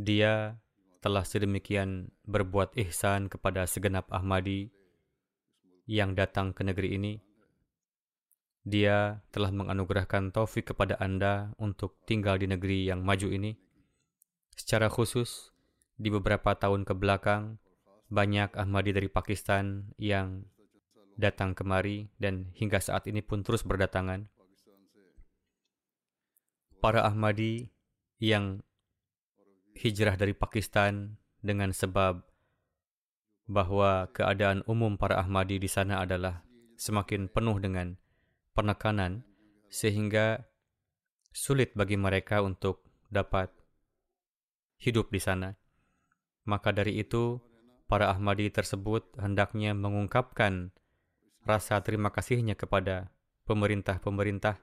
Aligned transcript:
Dia 0.00 0.56
telah 1.04 1.28
sedemikian 1.28 2.08
berbuat 2.24 2.72
ihsan 2.88 3.28
kepada 3.28 3.68
segenap 3.68 4.08
Ahmadi 4.08 4.72
yang 5.84 6.16
datang 6.16 6.56
ke 6.56 6.64
negeri 6.64 6.96
ini. 6.96 7.14
Dia 8.64 9.20
telah 9.28 9.52
menganugerahkan 9.52 10.32
taufik 10.32 10.72
kepada 10.72 10.96
Anda 10.96 11.52
untuk 11.60 12.00
tinggal 12.08 12.40
di 12.40 12.48
negeri 12.48 12.88
yang 12.88 13.04
maju 13.04 13.28
ini. 13.28 13.52
Secara 14.56 14.88
khusus, 14.88 15.52
di 16.00 16.08
beberapa 16.08 16.56
tahun 16.56 16.88
ke 16.88 16.96
belakang, 16.96 17.60
banyak 18.08 18.56
Ahmadi 18.56 18.96
dari 18.96 19.12
Pakistan 19.12 19.92
yang 20.00 20.48
datang 21.20 21.52
kemari 21.52 22.08
dan 22.16 22.48
hingga 22.56 22.80
saat 22.80 23.04
ini 23.04 23.20
pun 23.20 23.44
terus 23.44 23.68
berdatangan. 23.68 24.32
Para 26.80 27.04
Ahmadi 27.04 27.68
yang 28.16 28.64
hijrah 29.80 30.20
dari 30.20 30.36
Pakistan 30.36 31.16
dengan 31.40 31.72
sebab 31.72 32.20
bahwa 33.48 34.12
keadaan 34.12 34.60
umum 34.68 35.00
para 35.00 35.16
Ahmadi 35.16 35.56
di 35.56 35.66
sana 35.72 36.04
adalah 36.04 36.44
semakin 36.76 37.32
penuh 37.32 37.56
dengan 37.56 37.96
penekanan 38.52 39.24
sehingga 39.72 40.44
sulit 41.32 41.72
bagi 41.72 41.96
mereka 41.96 42.44
untuk 42.44 42.84
dapat 43.08 43.48
hidup 44.84 45.08
di 45.08 45.18
sana. 45.18 45.56
Maka 46.44 46.76
dari 46.76 47.00
itu, 47.00 47.40
para 47.88 48.12
Ahmadi 48.12 48.52
tersebut 48.52 49.16
hendaknya 49.16 49.72
mengungkapkan 49.72 50.70
rasa 51.48 51.80
terima 51.80 52.12
kasihnya 52.12 52.54
kepada 52.54 53.10
pemerintah-pemerintah 53.48 54.60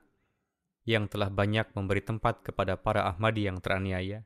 yang 0.88 1.12
telah 1.12 1.28
banyak 1.28 1.68
memberi 1.76 2.00
tempat 2.06 2.46
kepada 2.46 2.80
para 2.80 3.04
Ahmadi 3.10 3.50
yang 3.50 3.60
teraniaya. 3.60 4.24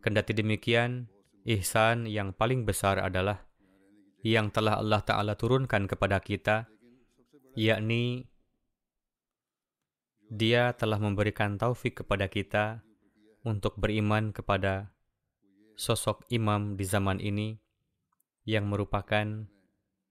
Kendati 0.00 0.32
demikian, 0.32 1.12
ihsan 1.44 2.08
yang 2.08 2.32
paling 2.32 2.64
besar 2.64 3.00
adalah 3.00 3.44
yang 4.24 4.48
telah 4.48 4.80
Allah 4.80 5.00
Ta'ala 5.04 5.36
turunkan 5.36 5.84
kepada 5.88 6.20
kita, 6.20 6.68
yakni 7.56 8.28
dia 10.32 10.72
telah 10.72 10.96
memberikan 10.96 11.60
taufik 11.60 12.00
kepada 12.04 12.32
kita 12.32 12.80
untuk 13.44 13.76
beriman 13.76 14.32
kepada 14.32 14.92
sosok 15.76 16.24
imam 16.28 16.76
di 16.76 16.84
zaman 16.84 17.20
ini 17.20 17.56
yang 18.44 18.68
merupakan 18.68 19.48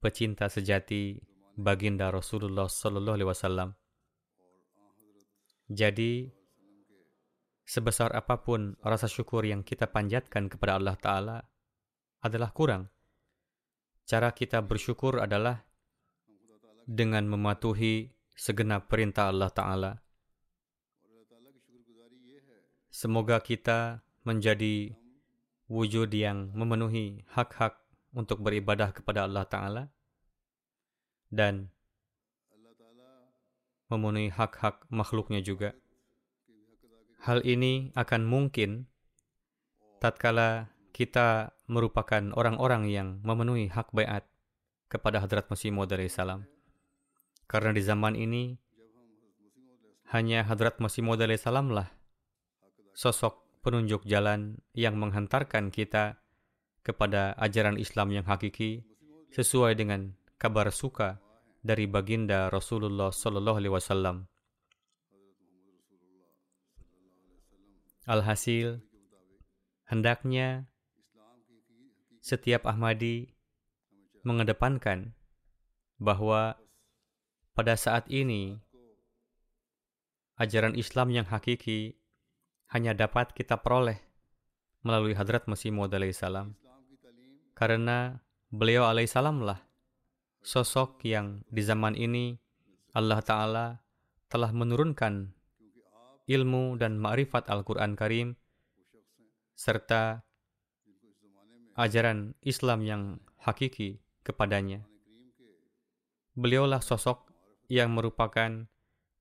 pecinta 0.02 0.50
sejati 0.50 1.22
baginda 1.58 2.10
Rasulullah 2.10 2.66
Sallallahu 2.66 3.16
Alaihi 3.20 3.30
Wasallam. 3.30 3.70
Jadi, 5.70 6.39
sebesar 7.70 8.10
apa 8.18 8.42
pun 8.42 8.74
rasa 8.82 9.06
syukur 9.06 9.46
yang 9.46 9.62
kita 9.62 9.86
panjatkan 9.86 10.50
kepada 10.50 10.82
Allah 10.82 10.98
Ta'ala 10.98 11.38
adalah 12.26 12.50
kurang. 12.50 12.90
Cara 14.10 14.34
kita 14.34 14.66
bersyukur 14.66 15.22
adalah 15.22 15.62
dengan 16.90 17.30
mematuhi 17.30 18.10
segenap 18.34 18.90
perintah 18.90 19.30
Allah 19.30 19.54
Ta'ala. 19.54 19.92
Semoga 22.90 23.38
kita 23.38 24.02
menjadi 24.26 24.98
wujud 25.70 26.10
yang 26.10 26.50
memenuhi 26.58 27.22
hak-hak 27.38 27.78
untuk 28.18 28.42
beribadah 28.42 28.90
kepada 28.90 29.30
Allah 29.30 29.46
Ta'ala 29.46 29.84
dan 31.30 31.70
memenuhi 33.94 34.34
hak-hak 34.34 34.90
makhluknya 34.90 35.46
juga. 35.46 35.78
Hal 37.20 37.44
ini 37.44 37.92
akan 38.00 38.24
mungkin 38.24 38.88
tatkala 40.00 40.72
kita 40.96 41.52
merupakan 41.68 42.32
orang-orang 42.36 42.88
yang 42.88 43.20
memenuhi 43.24 43.68
hak 43.68 43.92
bayat 43.92 44.24
kepada 44.88 45.20
Hadrat 45.20 45.52
Masih 45.52 45.76
Maud 45.76 45.92
salam. 46.08 46.48
Karena 47.46 47.76
di 47.76 47.84
zaman 47.84 48.16
ini 48.16 48.56
hanya 50.16 50.48
Hadrat 50.48 50.80
Masih 50.80 51.04
Maud 51.04 51.22
salam 51.36 51.76
lah 51.76 52.00
sosok 53.00 53.64
penunjuk 53.64 54.04
jalan 54.04 54.60
yang 54.76 55.00
menghantarkan 55.00 55.72
kita 55.72 56.20
kepada 56.84 57.32
ajaran 57.40 57.80
Islam 57.80 58.12
yang 58.12 58.26
hakiki 58.28 58.84
sesuai 59.32 59.80
dengan 59.80 60.16
kabar 60.36 60.68
suka 60.72 61.20
dari 61.64 61.88
baginda 61.88 62.48
Rasulullah 62.52 63.12
Sallallahu 63.12 63.60
Alaihi 63.60 63.76
Wasallam. 63.76 64.28
Alhasil, 68.10 68.82
hendaknya 69.86 70.66
setiap 72.26 72.66
Ahmadi 72.66 73.38
mengedepankan 74.26 75.14
bahwa 76.02 76.58
pada 77.54 77.78
saat 77.78 78.10
ini 78.10 78.58
ajaran 80.42 80.74
Islam 80.74 81.14
yang 81.14 81.30
hakiki 81.30 82.02
hanya 82.74 82.98
dapat 82.98 83.30
kita 83.38 83.62
peroleh 83.62 84.02
melalui 84.82 85.14
Hadrat 85.14 85.46
Masih 85.46 85.70
Maud 85.70 85.94
salam. 86.10 86.58
Karena 87.54 88.18
beliau 88.50 88.90
alaihissalamlah 88.90 89.62
sosok 90.42 91.06
yang 91.06 91.46
di 91.46 91.62
zaman 91.62 91.94
ini 91.94 92.42
Allah 92.98 93.22
Ta'ala 93.22 93.86
telah 94.34 94.50
menurunkan 94.50 95.38
ilmu 96.30 96.78
dan 96.78 97.02
ma'rifat 97.02 97.50
Al-Quran 97.50 97.98
Karim 97.98 98.38
serta 99.58 100.22
ajaran 101.74 102.38
Islam 102.46 102.86
yang 102.86 103.04
hakiki 103.42 103.98
kepadanya. 104.22 104.86
Beliaulah 106.38 106.80
sosok 106.86 107.34
yang 107.68 107.98
merupakan 107.98 108.70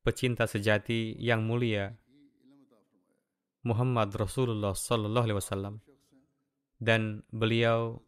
pecinta 0.05 0.45
sejati 0.45 1.17
yang 1.19 1.43
mulia 1.49 1.97
Muhammad 3.65 4.15
Rasulullah 4.15 4.73
Sallallahu 4.77 5.27
Alaihi 5.27 5.41
Wasallam 5.41 5.75
dan 6.79 7.27
beliau 7.35 7.99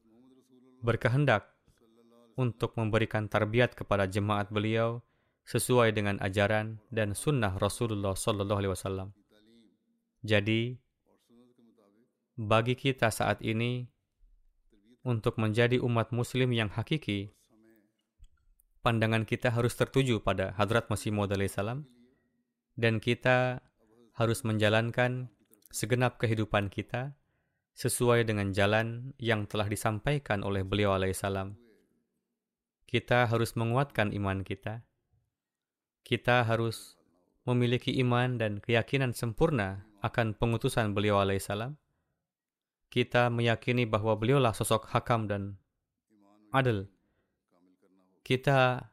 berkehendak 0.80 1.50
untuk 2.38 2.72
memberikan 2.78 3.26
tarbiat 3.26 3.74
kepada 3.74 4.06
jemaat 4.06 4.48
beliau 4.48 5.02
sesuai 5.50 5.90
dengan 5.90 6.14
ajaran 6.22 6.78
dan 6.94 7.18
sunnah 7.18 7.58
Rasulullah 7.58 8.14
Sallallahu 8.14 8.58
Alaihi 8.62 8.70
Wasallam. 8.70 9.08
Jadi, 10.22 10.78
bagi 12.38 12.78
kita 12.78 13.10
saat 13.10 13.42
ini 13.42 13.90
untuk 15.02 15.42
menjadi 15.42 15.82
umat 15.82 16.14
Muslim 16.14 16.54
yang 16.54 16.70
hakiki, 16.70 17.34
pandangan 18.86 19.26
kita 19.26 19.50
harus 19.50 19.74
tertuju 19.74 20.22
pada 20.22 20.54
Hadrat 20.54 20.86
Masih 20.86 21.10
Maud 21.10 21.34
salam 21.50 21.82
dan 22.78 23.02
kita 23.02 23.58
harus 24.14 24.46
menjalankan 24.46 25.34
segenap 25.74 26.22
kehidupan 26.22 26.70
kita 26.70 27.18
sesuai 27.74 28.22
dengan 28.22 28.54
jalan 28.54 29.16
yang 29.18 29.50
telah 29.50 29.66
disampaikan 29.66 30.46
oleh 30.46 30.62
beliau 30.62 30.94
alaihissalam. 30.94 31.58
Kita 32.86 33.26
harus 33.26 33.58
menguatkan 33.58 34.14
iman 34.14 34.46
kita. 34.46 34.86
Kita 36.10 36.42
harus 36.42 36.98
memiliki 37.46 37.94
iman 38.02 38.34
dan 38.34 38.58
keyakinan 38.58 39.14
sempurna 39.14 39.86
akan 40.02 40.34
pengutusan 40.34 40.90
beliau 40.90 41.22
alaihissalam. 41.22 41.78
Kita 42.90 43.30
meyakini 43.30 43.86
bahwa 43.86 44.18
beliaulah 44.18 44.50
sosok 44.50 44.90
hakam 44.90 45.30
dan 45.30 45.54
adil. 46.50 46.90
Kita 48.26 48.90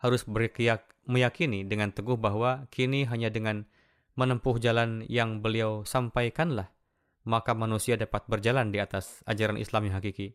harus 0.00 0.24
berkeyak, 0.24 0.88
meyakini 1.04 1.68
dengan 1.68 1.92
teguh 1.92 2.16
bahwa 2.16 2.64
kini 2.72 3.04
hanya 3.04 3.28
dengan 3.28 3.68
menempuh 4.16 4.56
jalan 4.56 5.04
yang 5.04 5.44
beliau 5.44 5.84
sampaikanlah 5.84 6.72
maka 7.28 7.52
manusia 7.52 8.00
dapat 8.00 8.24
berjalan 8.24 8.72
di 8.72 8.80
atas 8.80 9.20
ajaran 9.28 9.60
Islam 9.60 9.92
yang 9.92 10.00
hakiki. 10.00 10.32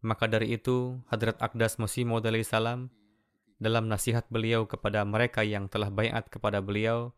Maka 0.00 0.24
dari 0.32 0.56
itu, 0.56 0.96
Hadrat 1.12 1.36
Akdas 1.44 1.76
Masih 1.76 2.08
Maud 2.08 2.24
salam 2.48 2.88
dalam 3.58 3.86
nasihat 3.86 4.26
beliau 4.30 4.66
kepada 4.66 5.02
mereka 5.06 5.46
yang 5.46 5.70
telah 5.70 5.88
bayat 5.88 6.26
kepada 6.28 6.58
beliau 6.58 7.14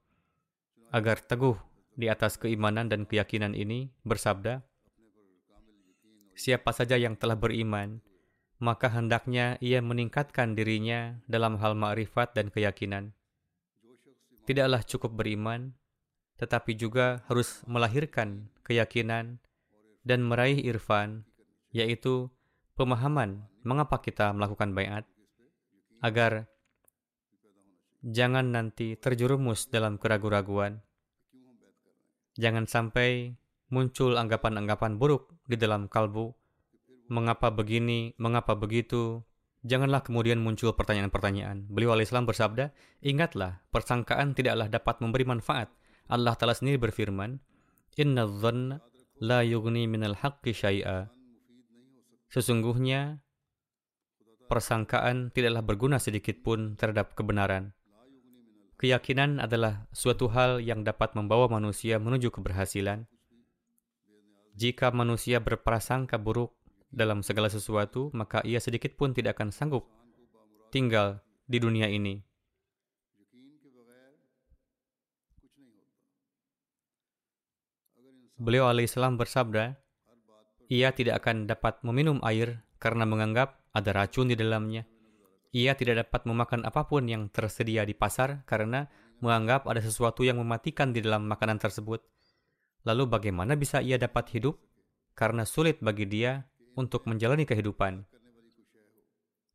agar 0.93 1.19
teguh 1.19 1.57
di 1.97 2.07
atas 2.13 2.37
keimanan 2.37 2.93
dan 2.93 3.09
keyakinan 3.09 3.57
ini 3.57 3.91
bersabda, 4.05 4.63
Siapa 6.37 6.69
saja 6.77 7.01
yang 7.01 7.17
telah 7.17 7.33
beriman, 7.33 8.05
maka 8.61 8.93
hendaknya 8.93 9.57
ia 9.65 9.81
meningkatkan 9.81 10.53
dirinya 10.53 11.17
dalam 11.25 11.57
hal 11.57 11.73
ma'rifat 11.73 12.37
dan 12.37 12.53
keyakinan. 12.53 13.17
Tidaklah 14.45 14.85
cukup 14.85 15.17
beriman, 15.17 15.73
tetapi 16.37 16.77
juga 16.77 17.25
harus 17.33 17.65
melahirkan 17.65 18.53
keyakinan 18.69 19.41
dan 20.05 20.21
meraih 20.21 20.61
irfan, 20.61 21.25
yaitu 21.73 22.29
pemahaman 22.77 23.49
mengapa 23.65 23.97
kita 24.05 24.29
melakukan 24.37 24.77
bayat, 24.77 25.09
agar 26.05 26.49
jangan 28.05 28.53
nanti 28.53 28.95
terjerumus 28.97 29.69
dalam 29.69 29.97
keraguan-raguan. 29.97 30.81
Jangan 32.37 32.69
sampai 32.69 33.33
muncul 33.73 34.15
anggapan-anggapan 34.21 35.01
buruk 35.01 35.33
di 35.49 35.57
dalam 35.57 35.89
kalbu. 35.89 36.37
Mengapa 37.09 37.55
begini, 37.55 38.13
mengapa 38.19 38.59
begitu? 38.59 39.23
Janganlah 39.67 40.07
kemudian 40.07 40.39
muncul 40.39 40.75
pertanyaan-pertanyaan. 40.77 41.67
Beliau 41.67 41.97
alaihissalam 41.97 42.29
bersabda, 42.29 42.71
Ingatlah, 43.03 43.67
persangkaan 43.75 44.37
tidaklah 44.37 44.71
dapat 44.71 45.03
memberi 45.03 45.27
manfaat, 45.27 45.75
Allah 46.07 46.39
Ta'ala 46.39 46.55
sendiri 46.55 46.79
berfirman, 46.79 47.43
Inna 47.99 48.29
la 49.19 49.41
yugni 49.43 49.89
minal 49.91 50.15
haqqi 50.15 50.53
syai'a. 50.55 51.11
Sesungguhnya, 52.31 53.26
persangkaan 54.47 55.35
tidaklah 55.35 55.63
berguna 55.63 55.99
sedikit 55.99 56.41
pun 56.41 56.79
terhadap 56.79 57.15
kebenaran. 57.19 57.75
Keyakinan 58.77 59.41
adalah 59.41 59.89
suatu 59.91 60.29
hal 60.31 60.61
yang 60.61 60.85
dapat 60.85 61.17
membawa 61.17 61.49
manusia 61.49 61.97
menuju 61.97 62.29
keberhasilan. 62.29 63.09
Jika 64.57 64.93
manusia 64.93 65.41
berprasangka 65.41 66.17
buruk 66.21 66.53
dalam 66.93 67.21
segala 67.21 67.49
sesuatu, 67.53 68.09
maka 68.13 68.41
ia 68.45 68.61
sedikit 68.61 68.97
pun 68.97 69.13
tidak 69.13 69.41
akan 69.41 69.53
sanggup 69.53 69.89
tinggal 70.71 71.25
di 71.49 71.57
dunia 71.57 71.89
ini. 71.89 72.21
Beliau 78.37 78.69
alaihissalam 78.69 79.17
bersabda, 79.17 79.81
ia 80.69 80.93
tidak 80.93 81.25
akan 81.25 81.49
dapat 81.49 81.81
meminum 81.81 82.21
air 82.21 82.66
karena 82.77 83.09
menganggap 83.09 83.61
ada 83.73 83.91
racun 83.93 84.29
di 84.31 84.37
dalamnya. 84.37 84.85
Ia 85.57 85.73
tidak 85.73 86.09
dapat 86.09 86.29
memakan 86.29 86.69
apa 86.69 86.85
pun 86.85 87.09
yang 87.09 87.33
tersedia 87.33 87.85
di 87.89 87.97
pasar 87.97 88.45
karena 88.45 88.85
menganggap 89.25 89.65
ada 89.65 89.81
sesuatu 89.81 90.21
yang 90.21 90.37
mematikan 90.37 90.93
di 90.93 91.01
dalam 91.01 91.25
makanan 91.25 91.57
tersebut. 91.57 92.05
Lalu 92.85 93.09
bagaimana 93.09 93.57
bisa 93.57 93.81
ia 93.81 93.97
dapat 93.97 94.31
hidup? 94.37 94.61
Karena 95.17 95.49
sulit 95.49 95.81
bagi 95.81 96.05
dia 96.05 96.45
untuk 96.77 97.09
menjalani 97.09 97.49
kehidupan. 97.49 98.05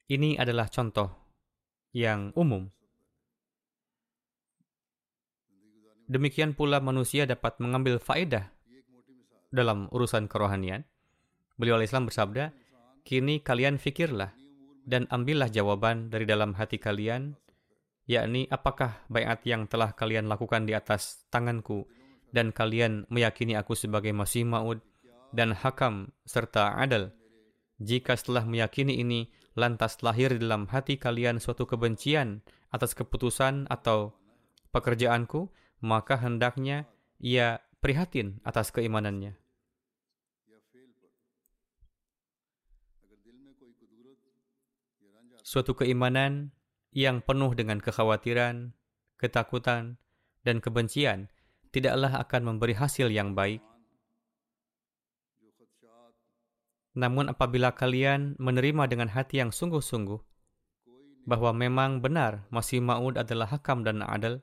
Ini 0.09 0.41
adalah 0.41 0.67
contoh 0.67 1.07
yang 1.94 2.33
umum. 2.33 2.67
Demikian 6.12 6.57
pula 6.57 6.83
manusia 6.83 7.24
dapat 7.24 7.62
mengambil 7.63 7.95
faedah 8.01 8.51
dalam 9.53 9.88
urusan 9.94 10.27
kerohanian. 10.27 10.83
Beliau 11.56 11.79
Islam 11.79 12.09
bersabda, 12.09 12.51
kini 13.03 13.42
kalian 13.42 13.77
fikirlah 13.81 14.33
dan 14.86 15.06
ambillah 15.13 15.50
jawaban 15.50 16.09
dari 16.09 16.25
dalam 16.25 16.57
hati 16.57 16.81
kalian, 16.81 17.38
yakni 18.09 18.50
apakah 18.50 19.06
bayat 19.07 19.45
yang 19.45 19.69
telah 19.69 19.94
kalian 19.94 20.25
lakukan 20.25 20.65
di 20.65 20.74
atas 20.74 21.25
tanganku 21.30 21.86
dan 22.33 22.50
kalian 22.56 23.06
meyakini 23.12 23.59
aku 23.59 23.77
sebagai 23.77 24.12
Masih 24.15 24.48
Maud 24.48 24.80
dan 25.36 25.56
hakam 25.56 26.12
serta 26.27 26.75
adil. 26.80 27.12
Jika 27.81 28.13
setelah 28.13 28.45
meyakini 28.45 29.01
ini 29.01 29.31
lantas 29.57 30.00
lahir 30.06 30.38
dalam 30.38 30.69
hati 30.69 30.95
kalian 31.01 31.42
suatu 31.42 31.65
kebencian 31.65 32.45
atas 32.71 32.95
keputusan 32.95 33.68
atau 33.68 34.15
pekerjaanku, 34.71 35.51
maka 35.83 36.15
hendaknya 36.15 36.88
ia 37.19 37.59
prihatin 37.83 38.39
atas 38.48 38.71
keimanannya. 38.71 39.36
Suatu 45.51 45.75
keimanan 45.75 46.56
yang 46.95 47.19
penuh 47.19 47.51
dengan 47.51 47.83
kekhawatiran, 47.83 48.71
ketakutan, 49.19 50.00
dan 50.48 50.63
kebencian 50.63 51.27
tidaklah 51.75 52.24
akan 52.24 52.55
memberi 52.55 52.72
hasil 52.72 53.12
yang 53.12 53.36
baik. 53.36 53.60
Namun 56.96 57.27
apabila 57.27 57.75
kalian 57.75 58.39
menerima 58.39 58.88
dengan 58.88 59.12
hati 59.12 59.43
yang 59.43 59.51
sungguh-sungguh 59.51 60.24
bahwa 61.27 61.51
memang 61.51 62.00
benar 62.00 62.48
Masih 62.48 62.79
Ma'ud 62.79 63.20
adalah 63.20 63.51
hakam 63.51 63.84
dan 63.84 64.08
adil, 64.08 64.39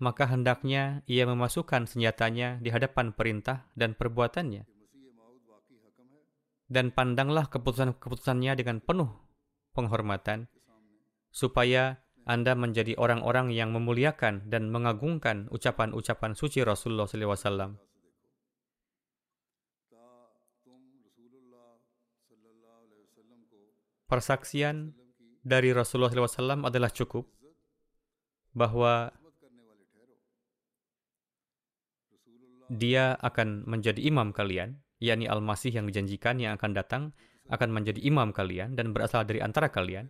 maka 0.00 0.24
hendaknya 0.24 1.04
ia 1.04 1.28
memasukkan 1.28 1.84
senjatanya 1.84 2.64
di 2.64 2.72
hadapan 2.72 3.12
perintah 3.12 3.68
dan 3.76 3.92
perbuatannya. 3.92 4.64
Dan 6.72 6.96
pandanglah 6.96 7.52
keputusan-keputusannya 7.52 8.56
dengan 8.56 8.80
penuh 8.80 9.23
penghormatan, 9.74 10.46
supaya 11.34 12.00
Anda 12.24 12.56
menjadi 12.56 12.96
orang-orang 12.96 13.52
yang 13.52 13.74
memuliakan 13.74 14.48
dan 14.48 14.72
mengagungkan 14.72 15.50
ucapan-ucapan 15.52 16.32
suci 16.32 16.64
Rasulullah 16.64 17.10
SAW. 17.10 17.76
Persaksian 24.08 24.94
dari 25.44 25.74
Rasulullah 25.74 26.12
SAW 26.12 26.64
adalah 26.64 26.88
cukup 26.88 27.28
bahwa 28.54 29.10
dia 32.72 33.18
akan 33.20 33.68
menjadi 33.68 34.00
imam 34.00 34.32
kalian, 34.32 34.80
yakni 35.02 35.28
Al-Masih 35.28 35.74
yang 35.76 35.84
dijanjikan 35.84 36.40
yang 36.40 36.56
akan 36.56 36.72
datang, 36.72 37.02
akan 37.52 37.70
menjadi 37.72 38.00
imam 38.00 38.32
kalian 38.32 38.78
dan 38.78 38.96
berasal 38.96 39.24
dari 39.26 39.44
antara 39.44 39.68
kalian. 39.68 40.08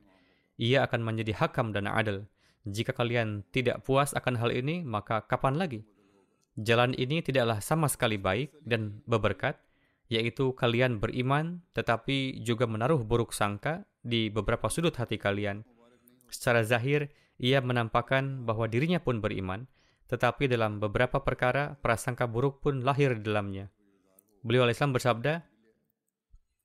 Ia 0.61 0.87
akan 0.87 1.03
menjadi 1.03 1.35
hakam 1.35 1.75
dan 1.75 1.91
adil. 1.91 2.27
Jika 2.65 2.95
kalian 2.95 3.45
tidak 3.51 3.83
puas 3.85 4.15
akan 4.15 4.39
hal 4.39 4.55
ini, 4.55 4.87
maka 4.87 5.27
kapan 5.27 5.59
lagi? 5.59 5.85
Jalan 6.55 6.95
ini 6.95 7.19
tidaklah 7.19 7.59
sama 7.59 7.91
sekali 7.91 8.15
baik 8.15 8.55
dan 8.63 9.03
berberkat, 9.11 9.59
yaitu 10.07 10.55
kalian 10.55 11.03
beriman 11.03 11.65
tetapi 11.75 12.39
juga 12.47 12.71
menaruh 12.71 13.03
buruk 13.03 13.35
sangka 13.35 13.83
di 14.07 14.31
beberapa 14.31 14.71
sudut 14.71 14.95
hati 14.95 15.19
kalian. 15.19 15.67
Secara 16.31 16.63
zahir, 16.63 17.11
ia 17.43 17.59
menampakkan 17.59 18.47
bahwa 18.47 18.71
dirinya 18.71 19.03
pun 19.03 19.19
beriman, 19.19 19.67
tetapi 20.07 20.47
dalam 20.47 20.79
beberapa 20.79 21.19
perkara 21.25 21.75
prasangka 21.81 22.31
buruk 22.31 22.63
pun 22.63 22.87
lahir 22.87 23.19
di 23.19 23.27
dalamnya. 23.27 23.67
Beliau 24.45 24.69
Islam 24.69 24.95
bersabda, 24.95 25.43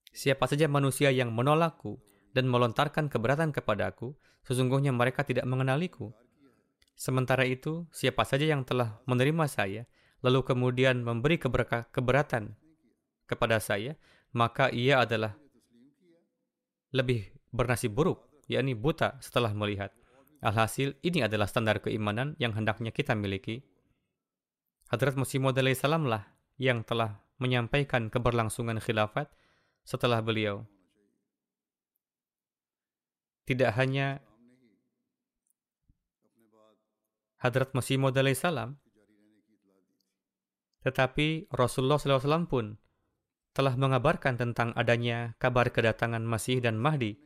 Siapa 0.09 0.49
saja 0.49 0.65
manusia 0.65 1.13
yang 1.13 1.33
menolakku 1.33 2.01
dan 2.33 2.49
melontarkan 2.49 3.09
keberatan 3.09 3.53
kepadaku, 3.53 4.17
sesungguhnya 4.45 4.93
mereka 4.93 5.21
tidak 5.25 5.45
mengenaliku. 5.45 6.13
Sementara 6.99 7.47
itu, 7.47 7.87
siapa 7.95 8.27
saja 8.27 8.43
yang 8.43 8.67
telah 8.67 8.99
menerima 9.07 9.45
saya, 9.47 9.87
lalu 10.19 10.43
kemudian 10.43 10.99
memberi 10.99 11.39
keberatan 11.39 12.59
kepada 13.23 13.57
saya, 13.63 13.95
maka 14.35 14.67
ia 14.73 14.99
adalah 15.01 15.37
lebih 16.91 17.29
bernasib 17.53 17.93
buruk, 17.93 18.25
yakni 18.49 18.73
buta 18.75 19.21
setelah 19.21 19.53
melihat. 19.53 19.93
Alhasil, 20.39 20.95
ini 21.03 21.23
adalah 21.23 21.45
standar 21.45 21.83
keimanan 21.83 22.35
yang 22.39 22.55
hendaknya 22.55 22.89
kita 22.95 23.13
miliki. 23.13 23.61
Hadrat 24.89 25.13
Masih 25.19 25.37
Maud 25.37 25.59
salam 25.77 26.09
lah 26.09 26.25
yang 26.57 26.81
telah 26.81 27.21
menyampaikan 27.37 28.09
keberlangsungan 28.09 28.81
khilafat 28.81 29.29
setelah 29.89 30.21
beliau. 30.21 30.69
Tidak 33.49 33.73
hanya 33.73 34.21
Hadrat 37.41 37.73
Masih 37.73 37.97
Maud 37.97 38.13
salam, 38.37 38.77
tetapi 40.85 41.49
Rasulullah 41.49 41.97
SAW 41.97 42.45
pun 42.45 42.77
telah 43.57 43.73
mengabarkan 43.73 44.37
tentang 44.37 44.69
adanya 44.77 45.33
kabar 45.41 45.73
kedatangan 45.73 46.21
Masih 46.21 46.61
dan 46.61 46.77
Mahdi, 46.77 47.17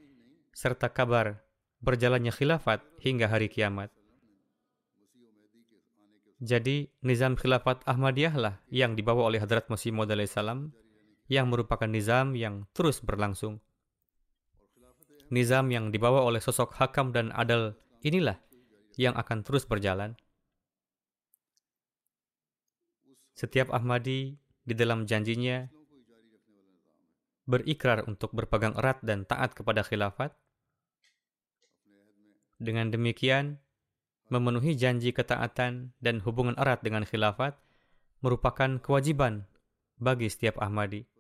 serta 0.56 0.88
kabar 0.88 1.44
berjalannya 1.84 2.32
khilafat 2.32 2.80
hingga 3.04 3.28
hari 3.28 3.52
kiamat. 3.52 3.92
Jadi, 6.40 6.88
nizam 7.04 7.36
khilafat 7.36 7.84
Ahmadiyah 7.84 8.36
lah 8.40 8.56
yang 8.72 8.96
dibawa 8.96 9.28
oleh 9.28 9.44
Hadrat 9.44 9.68
Masih 9.68 9.92
Maud 9.92 10.08
salam 10.32 10.72
yang 11.34 11.50
merupakan 11.50 11.90
nizam 11.90 12.38
yang 12.38 12.70
terus 12.78 13.02
berlangsung. 13.02 13.58
Nizam 15.34 15.74
yang 15.74 15.90
dibawa 15.90 16.22
oleh 16.22 16.38
sosok 16.38 16.78
hakam 16.78 17.10
dan 17.10 17.34
adal 17.34 17.74
inilah 18.06 18.38
yang 18.94 19.18
akan 19.18 19.42
terus 19.42 19.66
berjalan. 19.66 20.14
Setiap 23.34 23.74
Ahmadi 23.74 24.38
di 24.62 24.74
dalam 24.78 25.10
janjinya 25.10 25.66
berikrar 27.50 28.06
untuk 28.06 28.30
berpegang 28.30 28.78
erat 28.78 29.02
dan 29.02 29.26
taat 29.26 29.58
kepada 29.58 29.82
khilafat. 29.82 30.38
Dengan 32.62 32.94
demikian, 32.94 33.58
memenuhi 34.32 34.78
janji 34.78 35.12
ketaatan 35.12 35.92
dan 36.00 36.16
hubungan 36.24 36.56
erat 36.56 36.86
dengan 36.86 37.04
khilafat 37.04 37.60
merupakan 38.24 38.80
kewajiban 38.80 39.50
bagi 40.00 40.32
setiap 40.32 40.62
Ahmadi. 40.64 41.13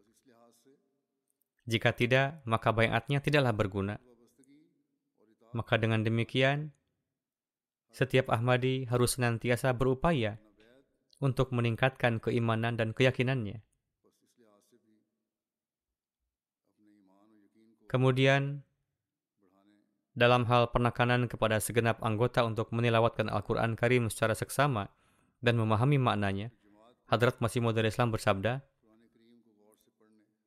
Jika 1.63 1.95
tidak, 1.95 2.43
maka 2.43 2.75
bayatnya 2.75 3.23
tidaklah 3.23 3.55
berguna. 3.55 3.95
Maka 5.55 5.79
dengan 5.79 6.03
demikian, 6.03 6.75
setiap 7.93 8.27
Ahmadi 8.33 8.89
harus 8.89 9.15
senantiasa 9.15 9.71
berupaya 9.71 10.41
untuk 11.23 11.55
meningkatkan 11.55 12.19
keimanan 12.19 12.75
dan 12.75 12.91
keyakinannya. 12.91 13.61
Kemudian, 17.87 18.65
dalam 20.17 20.49
hal 20.49 20.73
penekanan 20.73 21.29
kepada 21.29 21.61
segenap 21.61 22.01
anggota 22.01 22.41
untuk 22.41 22.73
menilawatkan 22.73 23.29
Al-Quran 23.29 23.77
Karim 23.77 24.09
secara 24.09 24.33
seksama 24.33 24.89
dan 25.45 25.61
memahami 25.61 26.01
maknanya, 26.01 26.49
Hadrat 27.05 27.37
Masih 27.37 27.61
Maud 27.61 27.77
Islam 27.77 28.09
bersabda, 28.09 28.65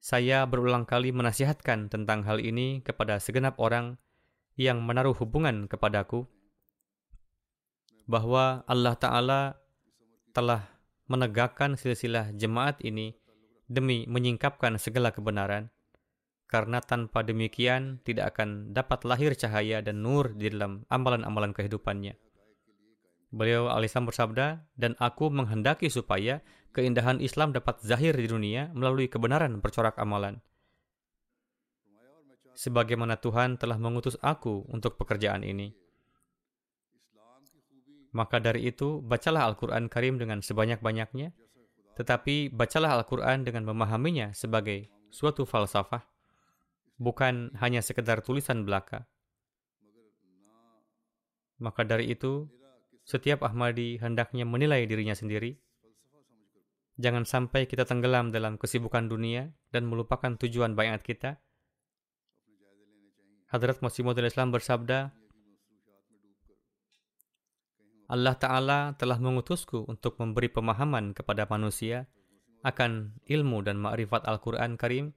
saya 0.06 0.46
berulang 0.46 0.86
kali 0.86 1.10
menasihatkan 1.10 1.90
tentang 1.90 2.22
hal 2.22 2.38
ini 2.38 2.78
kepada 2.78 3.18
segenap 3.18 3.58
orang 3.58 3.98
yang 4.54 4.78
menaruh 4.86 5.18
hubungan 5.18 5.66
kepadaku, 5.66 6.30
bahwa 8.06 8.62
Allah 8.70 8.94
Ta'ala 8.94 9.40
telah 10.30 10.62
menegakkan 11.10 11.74
silsilah 11.74 12.30
jemaat 12.38 12.78
ini 12.86 13.18
demi 13.66 14.06
menyingkapkan 14.06 14.78
segala 14.78 15.10
kebenaran, 15.10 15.74
karena 16.46 16.78
tanpa 16.78 17.26
demikian 17.26 17.98
tidak 18.06 18.38
akan 18.38 18.70
dapat 18.70 19.02
lahir 19.02 19.34
cahaya 19.34 19.82
dan 19.82 20.06
nur 20.06 20.38
di 20.38 20.54
dalam 20.54 20.86
amalan-amalan 20.86 21.50
kehidupannya. 21.50 22.14
Beliau 23.34 23.74
alisam 23.74 24.06
bersabda, 24.06 24.70
dan 24.78 24.94
aku 25.02 25.34
menghendaki 25.34 25.90
supaya 25.90 26.46
keindahan 26.76 27.24
Islam 27.24 27.56
dapat 27.56 27.80
zahir 27.80 28.12
di 28.12 28.28
dunia 28.28 28.68
melalui 28.76 29.08
kebenaran 29.08 29.64
bercorak 29.64 29.96
amalan. 29.96 30.44
Sebagaimana 32.52 33.16
Tuhan 33.16 33.56
telah 33.56 33.80
mengutus 33.80 34.20
aku 34.20 34.68
untuk 34.68 35.00
pekerjaan 35.00 35.40
ini. 35.40 35.72
Maka 38.12 38.40
dari 38.40 38.68
itu, 38.68 39.00
bacalah 39.04 39.48
Al-Quran 39.48 39.92
Karim 39.92 40.16
dengan 40.16 40.40
sebanyak-banyaknya, 40.40 41.36
tetapi 42.00 42.52
bacalah 42.52 43.00
Al-Quran 43.00 43.44
dengan 43.44 43.68
memahaminya 43.68 44.32
sebagai 44.32 44.88
suatu 45.12 45.44
falsafah, 45.44 46.04
bukan 46.96 47.52
hanya 47.60 47.84
sekedar 47.84 48.24
tulisan 48.24 48.64
belaka. 48.64 49.04
Maka 51.60 51.84
dari 51.84 52.12
itu, 52.12 52.48
setiap 53.04 53.44
Ahmadi 53.44 54.00
hendaknya 54.00 54.48
menilai 54.48 54.84
dirinya 54.88 55.16
sendiri. 55.16 55.60
Jangan 56.96 57.28
sampai 57.28 57.68
kita 57.68 57.84
tenggelam 57.84 58.32
dalam 58.32 58.56
kesibukan 58.56 59.04
dunia 59.04 59.52
dan 59.68 59.84
melupakan 59.84 60.32
tujuan 60.40 60.72
bayat 60.72 61.04
kita. 61.04 61.36
Hadrat 63.52 63.84
Masih 63.84 64.02
Islam 64.02 64.48
bersabda, 64.50 65.12
Allah 68.06 68.38
Ta'ala 68.38 68.94
telah 68.94 69.18
mengutusku 69.18 69.84
untuk 69.90 70.16
memberi 70.22 70.46
pemahaman 70.46 71.10
kepada 71.10 71.44
manusia 71.50 72.06
akan 72.62 73.18
ilmu 73.26 73.66
dan 73.66 73.78
ma'rifat 73.78 74.26
Al-Quran 74.26 74.78
Karim, 74.78 75.10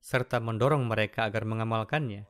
serta 0.00 0.40
mendorong 0.40 0.86
mereka 0.86 1.26
agar 1.26 1.44
mengamalkannya. 1.46 2.26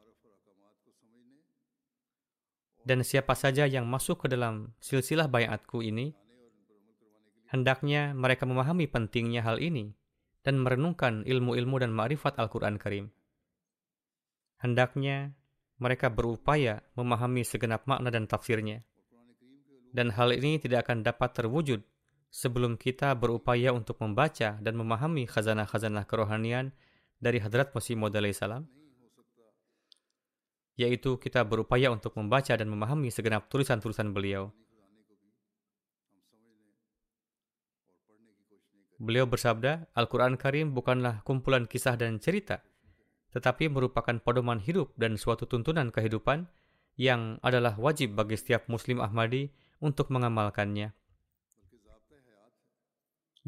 Dan 2.80 3.04
siapa 3.04 3.36
saja 3.36 3.68
yang 3.68 3.84
masuk 3.84 4.24
ke 4.24 4.26
dalam 4.32 4.72
silsilah 4.80 5.28
bayatku 5.28 5.84
ini, 5.84 6.16
hendaknya 7.50 8.14
mereka 8.14 8.46
memahami 8.46 8.86
pentingnya 8.86 9.42
hal 9.42 9.58
ini 9.58 9.92
dan 10.46 10.62
merenungkan 10.62 11.26
ilmu-ilmu 11.26 11.82
dan 11.82 11.92
ma'rifat 11.92 12.38
Al-Quran 12.40 12.78
Karim. 12.80 13.10
Hendaknya 14.62 15.36
mereka 15.76 16.08
berupaya 16.08 16.80
memahami 16.94 17.44
segenap 17.44 17.84
makna 17.84 18.08
dan 18.08 18.24
tafsirnya 18.30 18.86
dan 19.90 20.14
hal 20.14 20.30
ini 20.30 20.62
tidak 20.62 20.86
akan 20.86 21.02
dapat 21.02 21.34
terwujud 21.34 21.82
sebelum 22.30 22.78
kita 22.78 23.14
berupaya 23.18 23.74
untuk 23.74 23.98
membaca 23.98 24.58
dan 24.62 24.74
memahami 24.78 25.26
khazanah-khazanah 25.26 26.06
kerohanian 26.06 26.70
dari 27.18 27.42
Hadrat 27.42 27.74
Masih 27.74 27.98
Maud 27.98 28.14
salam, 28.32 28.70
yaitu 30.78 31.18
kita 31.18 31.42
berupaya 31.42 31.90
untuk 31.90 32.14
membaca 32.16 32.54
dan 32.54 32.70
memahami 32.70 33.10
segenap 33.10 33.50
tulisan-tulisan 33.50 34.14
beliau. 34.14 34.54
Beliau 39.00 39.24
bersabda, 39.24 39.88
Al-Quran 39.96 40.36
Karim 40.36 40.76
bukanlah 40.76 41.24
kumpulan 41.24 41.64
kisah 41.64 41.96
dan 41.96 42.20
cerita, 42.20 42.60
tetapi 43.32 43.72
merupakan 43.72 44.12
pedoman 44.20 44.60
hidup 44.60 44.92
dan 45.00 45.16
suatu 45.16 45.48
tuntunan 45.48 45.88
kehidupan 45.88 46.44
yang 47.00 47.40
adalah 47.40 47.80
wajib 47.80 48.12
bagi 48.12 48.36
setiap 48.36 48.68
Muslim 48.68 49.00
Ahmadi 49.00 49.48
untuk 49.80 50.12
mengamalkannya. 50.12 50.92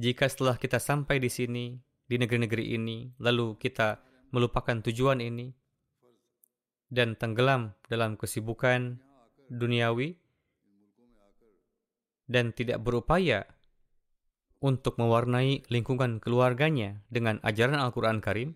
Jika 0.01 0.25
setelah 0.25 0.57
kita 0.57 0.81
sampai 0.81 1.21
di 1.21 1.29
sini, 1.29 1.77
di 2.09 2.17
negeri-negeri 2.17 2.73
ini, 2.73 3.13
lalu 3.21 3.61
kita 3.61 4.01
melupakan 4.33 4.81
tujuan 4.81 5.21
ini 5.21 5.53
dan 6.89 7.13
tenggelam 7.13 7.77
dalam 7.93 8.17
kesibukan 8.17 9.05
duniawi 9.53 10.17
dan 12.25 12.57
tidak 12.57 12.81
berupaya 12.81 13.45
untuk 14.63 14.95
mewarnai 14.97 15.67
lingkungan 15.67 16.23
keluarganya 16.23 17.03
dengan 17.11 17.43
ajaran 17.43 17.83
Al-Quran 17.83 18.23
Karim, 18.23 18.55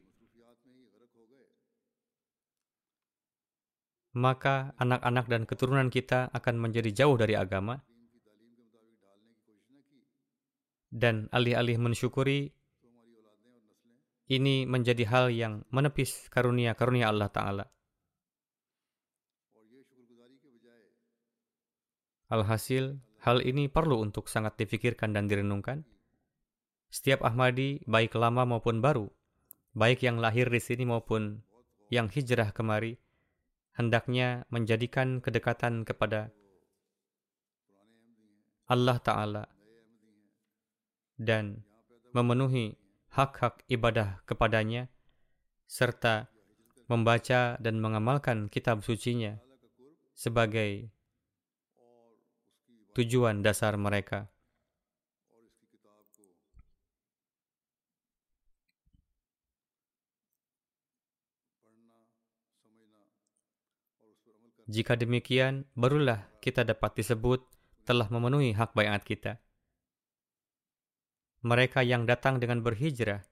maka 4.15 4.73
anak-anak 4.79 5.27
dan 5.27 5.43
keturunan 5.45 5.91
kita 5.91 6.31
akan 6.31 6.63
menjadi 6.63 7.05
jauh 7.05 7.19
dari 7.19 7.35
agama. 7.35 7.83
Dan 10.89 11.29
alih-alih 11.35 11.77
mensyukuri, 11.77 12.55
ini 14.31 14.65
menjadi 14.65 15.05
hal 15.11 15.29
yang 15.35 15.67
menepis 15.69 16.31
karunia-karunia 16.33 17.11
Allah 17.11 17.29
Ta'ala. 17.29 17.67
Alhasil, 22.27 22.99
hal 23.23 23.39
ini 23.43 23.71
perlu 23.71 24.03
untuk 24.03 24.27
sangat 24.27 24.59
difikirkan 24.59 25.15
dan 25.15 25.31
direnungkan. 25.31 25.87
Setiap 26.91 27.23
Ahmadi, 27.27 27.83
baik 27.85 28.15
lama 28.17 28.47
maupun 28.47 28.81
baru, 28.81 29.11
baik 29.77 30.07
yang 30.07 30.23
lahir 30.23 30.49
di 30.49 30.63
sini 30.63 30.87
maupun 30.87 31.43
yang 31.93 32.09
hijrah 32.09 32.51
kemari, 32.55 32.97
hendaknya 33.77 34.49
menjadikan 34.49 35.21
kedekatan 35.21 35.85
kepada 35.85 36.33
Allah 38.67 38.99
Ta'ala 38.99 39.45
dan 41.21 41.63
memenuhi 42.11 42.75
hak-hak 43.15 43.63
ibadah 43.71 44.21
kepadanya 44.27 44.91
serta 45.67 46.27
membaca 46.87 47.59
dan 47.59 47.83
mengamalkan 47.83 48.47
kitab 48.47 48.83
sucinya 48.83 49.39
sebagai 50.15 50.89
tujuan 52.97 53.45
dasar 53.45 53.77
mereka. 53.77 54.31
Jika 64.67 64.99
demikian, 64.99 65.63
barulah 65.79 66.27
kita 66.43 66.67
dapat 66.67 66.99
disebut 66.99 67.39
telah 67.87 68.11
memenuhi 68.11 68.51
hak 68.51 68.75
bayat 68.75 69.07
kita. 69.07 69.39
Mereka 71.47 71.87
yang 71.87 72.03
datang 72.03 72.43
dengan 72.43 72.59
berhijrah, 72.67 73.23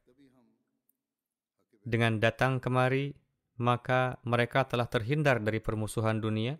dengan 1.82 2.22
datang 2.22 2.62
kemari, 2.62 3.18
maka 3.58 4.22
mereka 4.22 4.62
telah 4.62 4.86
terhindar 4.86 5.42
dari 5.42 5.58
permusuhan 5.58 6.22
dunia. 6.22 6.54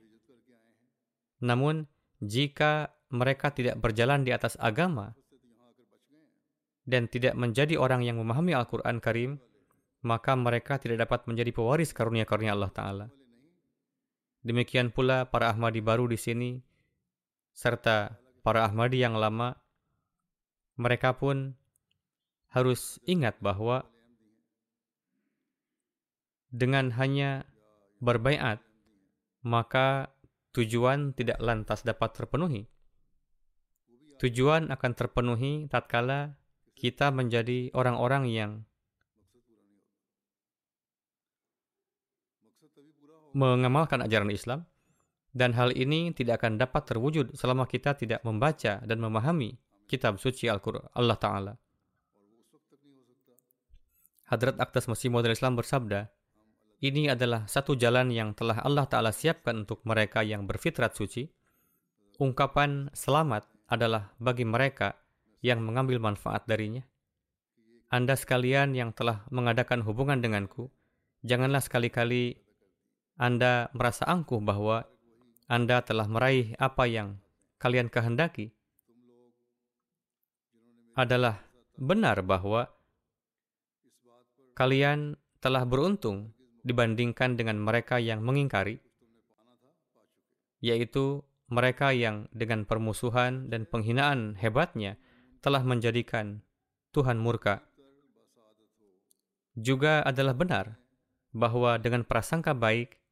Namun, 1.46 1.86
jika 2.18 2.90
mereka 3.14 3.54
tidak 3.54 3.78
berjalan 3.78 4.26
di 4.26 4.34
atas 4.34 4.58
agama 4.58 5.14
dan 6.82 7.06
tidak 7.06 7.38
menjadi 7.38 7.78
orang 7.78 8.02
yang 8.02 8.18
memahami 8.18 8.58
Al-Quran 8.58 8.98
Karim, 8.98 9.38
maka 10.02 10.34
mereka 10.34 10.82
tidak 10.82 11.06
dapat 11.06 11.30
menjadi 11.30 11.54
pewaris 11.54 11.94
karunia-karunia 11.94 12.58
Allah 12.58 12.74
Ta'ala. 12.74 13.06
Demikian 14.44 14.92
pula 14.92 15.24
para 15.32 15.48
Ahmadi 15.48 15.80
baru 15.80 16.04
di 16.04 16.20
sini, 16.20 16.60
serta 17.56 18.20
para 18.44 18.68
Ahmadi 18.68 19.00
yang 19.00 19.16
lama, 19.16 19.56
mereka 20.76 21.16
pun 21.16 21.56
harus 22.52 23.00
ingat 23.08 23.40
bahwa 23.40 23.88
dengan 26.52 26.92
hanya 27.00 27.48
berbaiat, 28.04 28.60
maka 29.42 30.12
tujuan 30.52 31.16
tidak 31.16 31.40
lantas 31.40 31.80
dapat 31.80 32.12
terpenuhi. 32.12 32.68
Tujuan 34.20 34.68
akan 34.70 34.92
terpenuhi 34.92 35.66
tatkala 35.72 36.36
kita 36.76 37.08
menjadi 37.10 37.72
orang-orang 37.72 38.28
yang 38.28 38.52
mengamalkan 43.34 44.00
ajaran 44.00 44.30
Islam 44.30 44.64
dan 45.34 45.50
hal 45.58 45.74
ini 45.74 46.14
tidak 46.14 46.40
akan 46.40 46.62
dapat 46.62 46.86
terwujud 46.86 47.34
selama 47.34 47.66
kita 47.66 47.98
tidak 47.98 48.22
membaca 48.22 48.78
dan 48.86 48.98
memahami 49.02 49.58
kitab 49.90 50.22
suci 50.22 50.46
Al-Quran 50.46 50.86
Allah 50.94 51.18
Ta'ala. 51.18 51.52
Hadrat 54.30 54.56
Aktas 54.56 54.88
Masih 54.88 55.12
Maud 55.12 55.26
Islam 55.28 55.58
bersabda, 55.58 56.08
ini 56.80 57.12
adalah 57.12 57.44
satu 57.44 57.76
jalan 57.76 58.08
yang 58.08 58.32
telah 58.32 58.62
Allah 58.62 58.88
Ta'ala 58.88 59.12
siapkan 59.12 59.66
untuk 59.66 59.84
mereka 59.84 60.24
yang 60.24 60.48
berfitrat 60.48 60.96
suci. 60.96 61.28
Ungkapan 62.22 62.94
selamat 62.94 63.44
adalah 63.68 64.14
bagi 64.22 64.46
mereka 64.46 64.96
yang 65.42 65.60
mengambil 65.60 65.98
manfaat 66.00 66.46
darinya. 66.46 66.86
Anda 67.90 68.16
sekalian 68.16 68.72
yang 68.72 68.94
telah 68.94 69.26
mengadakan 69.28 69.82
hubungan 69.84 70.22
denganku, 70.22 70.70
janganlah 71.26 71.60
sekali-kali 71.60 72.43
anda 73.14 73.71
merasa 73.71 74.11
angkuh 74.11 74.42
bahwa 74.42 74.90
Anda 75.47 75.87
telah 75.87 76.11
meraih 76.11 76.59
apa 76.59 76.88
yang 76.90 77.23
kalian 77.62 77.87
kehendaki, 77.87 78.50
adalah 80.99 81.42
benar 81.78 82.23
bahwa 82.26 82.71
kalian 84.59 85.14
telah 85.38 85.62
beruntung 85.62 86.35
dibandingkan 86.66 87.38
dengan 87.38 87.62
mereka 87.62 88.03
yang 88.03 88.18
mengingkari, 88.24 88.83
yaitu 90.59 91.22
mereka 91.46 91.94
yang 91.94 92.27
dengan 92.35 92.66
permusuhan 92.66 93.46
dan 93.46 93.68
penghinaan 93.68 94.35
hebatnya 94.40 94.98
telah 95.38 95.62
menjadikan 95.62 96.42
Tuhan 96.90 97.20
murka. 97.20 97.62
Juga 99.55 100.03
adalah 100.03 100.35
benar 100.35 100.83
bahwa 101.31 101.79
dengan 101.79 102.03
prasangka 102.03 102.57
baik, 102.57 103.03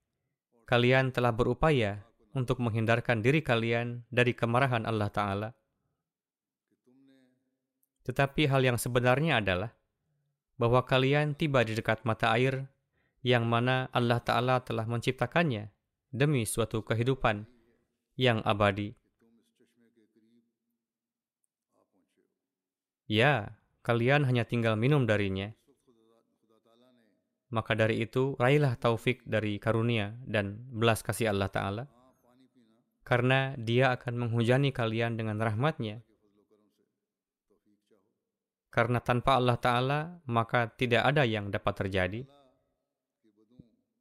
kalian 0.72 1.12
telah 1.12 1.36
berupaya 1.36 2.00
untuk 2.32 2.64
menghindarkan 2.64 3.20
diri 3.20 3.44
kalian 3.44 4.08
dari 4.08 4.32
kemarahan 4.32 4.88
Allah 4.88 5.12
Ta'ala. 5.12 5.50
Tetapi 8.08 8.48
hal 8.48 8.64
yang 8.64 8.80
sebenarnya 8.80 9.44
adalah 9.44 9.76
bahwa 10.56 10.80
kalian 10.88 11.36
tiba 11.36 11.60
di 11.60 11.76
dekat 11.76 12.08
mata 12.08 12.32
air 12.32 12.72
yang 13.20 13.44
mana 13.44 13.92
Allah 13.92 14.16
Ta'ala 14.24 14.64
telah 14.64 14.88
menciptakannya 14.88 15.68
demi 16.08 16.48
suatu 16.48 16.80
kehidupan 16.80 17.44
yang 18.16 18.40
abadi. 18.40 18.96
Ya, 23.12 23.60
kalian 23.84 24.24
hanya 24.24 24.48
tinggal 24.48 24.80
minum 24.80 25.04
darinya. 25.04 25.52
Maka 27.52 27.76
dari 27.76 28.00
itu, 28.00 28.32
raihlah 28.40 28.80
taufik 28.80 29.20
dari 29.28 29.60
karunia 29.60 30.16
dan 30.24 30.56
belas 30.72 31.04
kasih 31.04 31.28
Allah 31.28 31.52
Ta'ala. 31.52 31.84
Karena 33.04 33.52
dia 33.60 33.92
akan 33.92 34.16
menghujani 34.16 34.72
kalian 34.72 35.20
dengan 35.20 35.36
rahmatnya. 35.36 36.00
Karena 38.72 39.04
tanpa 39.04 39.36
Allah 39.36 39.60
Ta'ala, 39.60 40.00
maka 40.24 40.72
tidak 40.72 41.04
ada 41.04 41.28
yang 41.28 41.52
dapat 41.52 41.76
terjadi. 41.76 42.24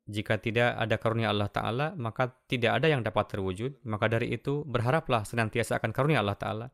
Jika 0.08 0.40
tidak 0.40 0.80
ada 0.80 0.96
karunia 0.96 1.28
Allah 1.28 1.52
Ta'ala, 1.52 1.92
maka 2.00 2.32
tidak 2.48 2.80
ada 2.80 2.88
yang 2.88 3.04
dapat 3.04 3.36
terwujud. 3.36 3.84
Maka 3.84 4.08
dari 4.08 4.32
itu, 4.32 4.64
berharaplah 4.64 5.28
senantiasa 5.28 5.76
akan 5.76 5.92
karunia 5.92 6.24
Allah 6.24 6.40
Ta'ala. 6.40 6.68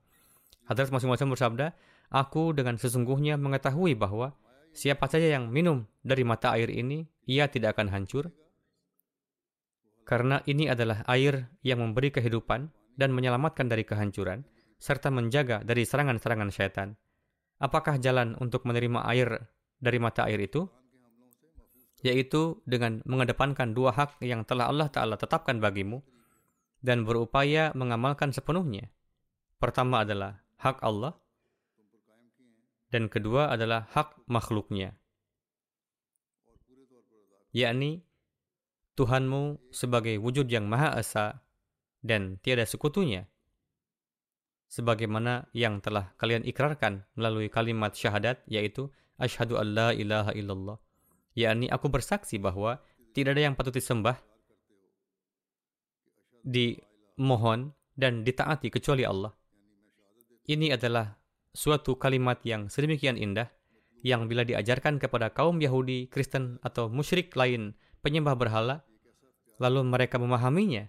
Hadrat 0.70 0.94
masing-masing 0.94 1.26
bersabda, 1.34 1.74
Aku 2.14 2.54
dengan 2.54 2.78
sesungguhnya 2.78 3.36
mengetahui 3.36 3.98
bahwa 3.98 4.38
Siapa 4.78 5.10
saja 5.10 5.26
yang 5.26 5.50
minum 5.50 5.90
dari 6.06 6.22
mata 6.22 6.54
air 6.54 6.70
ini, 6.70 7.02
ia 7.26 7.50
tidak 7.50 7.74
akan 7.74 7.90
hancur. 7.90 8.30
Karena 10.06 10.38
ini 10.46 10.70
adalah 10.70 11.02
air 11.10 11.50
yang 11.66 11.82
memberi 11.82 12.14
kehidupan 12.14 12.70
dan 12.94 13.10
menyelamatkan 13.10 13.66
dari 13.66 13.82
kehancuran, 13.82 14.46
serta 14.78 15.10
menjaga 15.10 15.66
dari 15.66 15.82
serangan-serangan 15.82 16.54
syaitan. 16.54 16.94
Apakah 17.58 17.98
jalan 17.98 18.38
untuk 18.38 18.70
menerima 18.70 19.02
air 19.10 19.50
dari 19.82 19.98
mata 19.98 20.30
air 20.30 20.46
itu? 20.46 20.70
Yaitu 22.06 22.62
dengan 22.70 23.02
mengedepankan 23.10 23.74
dua 23.74 23.98
hak 23.98 24.22
yang 24.22 24.46
telah 24.46 24.70
Allah 24.70 24.94
Ta'ala 24.94 25.18
tetapkan 25.18 25.58
bagimu 25.58 26.06
dan 26.86 27.02
berupaya 27.02 27.74
mengamalkan 27.74 28.30
sepenuhnya. 28.30 28.94
Pertama 29.58 30.06
adalah 30.06 30.38
hak 30.62 30.86
Allah, 30.86 31.18
dan 32.94 33.12
kedua 33.12 33.52
adalah 33.52 33.88
hak 33.92 34.28
makhluknya, 34.28 34.96
yakni 37.52 38.04
Tuhanmu 38.98 39.70
sebagai 39.70 40.18
wujud 40.18 40.50
yang 40.50 40.66
Maha 40.66 40.98
Esa 40.98 41.46
dan 42.02 42.42
tiada 42.42 42.66
sekutunya, 42.66 43.30
sebagaimana 44.68 45.46
yang 45.54 45.80
telah 45.86 46.18
kalian 46.18 46.42
ikrarkan 46.50 47.06
melalui 47.14 47.48
kalimat 47.48 47.94
syahadat, 47.94 48.42
yaitu 48.50 48.90
Ashadu 49.18 49.58
an 49.58 49.74
la 49.74 49.90
ilaha 49.94 50.34
illallah, 50.34 50.78
yakni 51.34 51.70
aku 51.70 51.90
bersaksi 51.90 52.38
bahwa 52.38 52.78
tidak 53.18 53.34
ada 53.34 53.50
yang 53.50 53.56
patut 53.58 53.74
disembah, 53.74 54.18
dimohon, 56.46 57.74
dan 57.98 58.22
ditaati 58.22 58.70
kecuali 58.70 59.02
Allah. 59.02 59.34
Ini 60.46 60.78
adalah 60.78 61.18
suatu 61.58 61.98
kalimat 61.98 62.38
yang 62.46 62.70
sedemikian 62.70 63.18
indah 63.18 63.50
yang 64.06 64.30
bila 64.30 64.46
diajarkan 64.46 65.02
kepada 65.02 65.34
kaum 65.34 65.58
Yahudi, 65.58 66.06
Kristen, 66.06 66.62
atau 66.62 66.86
musyrik 66.86 67.34
lain 67.34 67.74
penyembah 68.06 68.38
berhala, 68.38 68.86
lalu 69.58 69.82
mereka 69.82 70.22
memahaminya, 70.22 70.86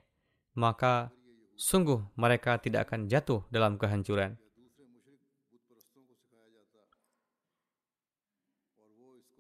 maka 0.61 1.09
sungguh 1.57 2.05
mereka 2.21 2.61
tidak 2.61 2.93
akan 2.93 3.09
jatuh 3.09 3.49
dalam 3.49 3.81
kehancuran. 3.81 4.37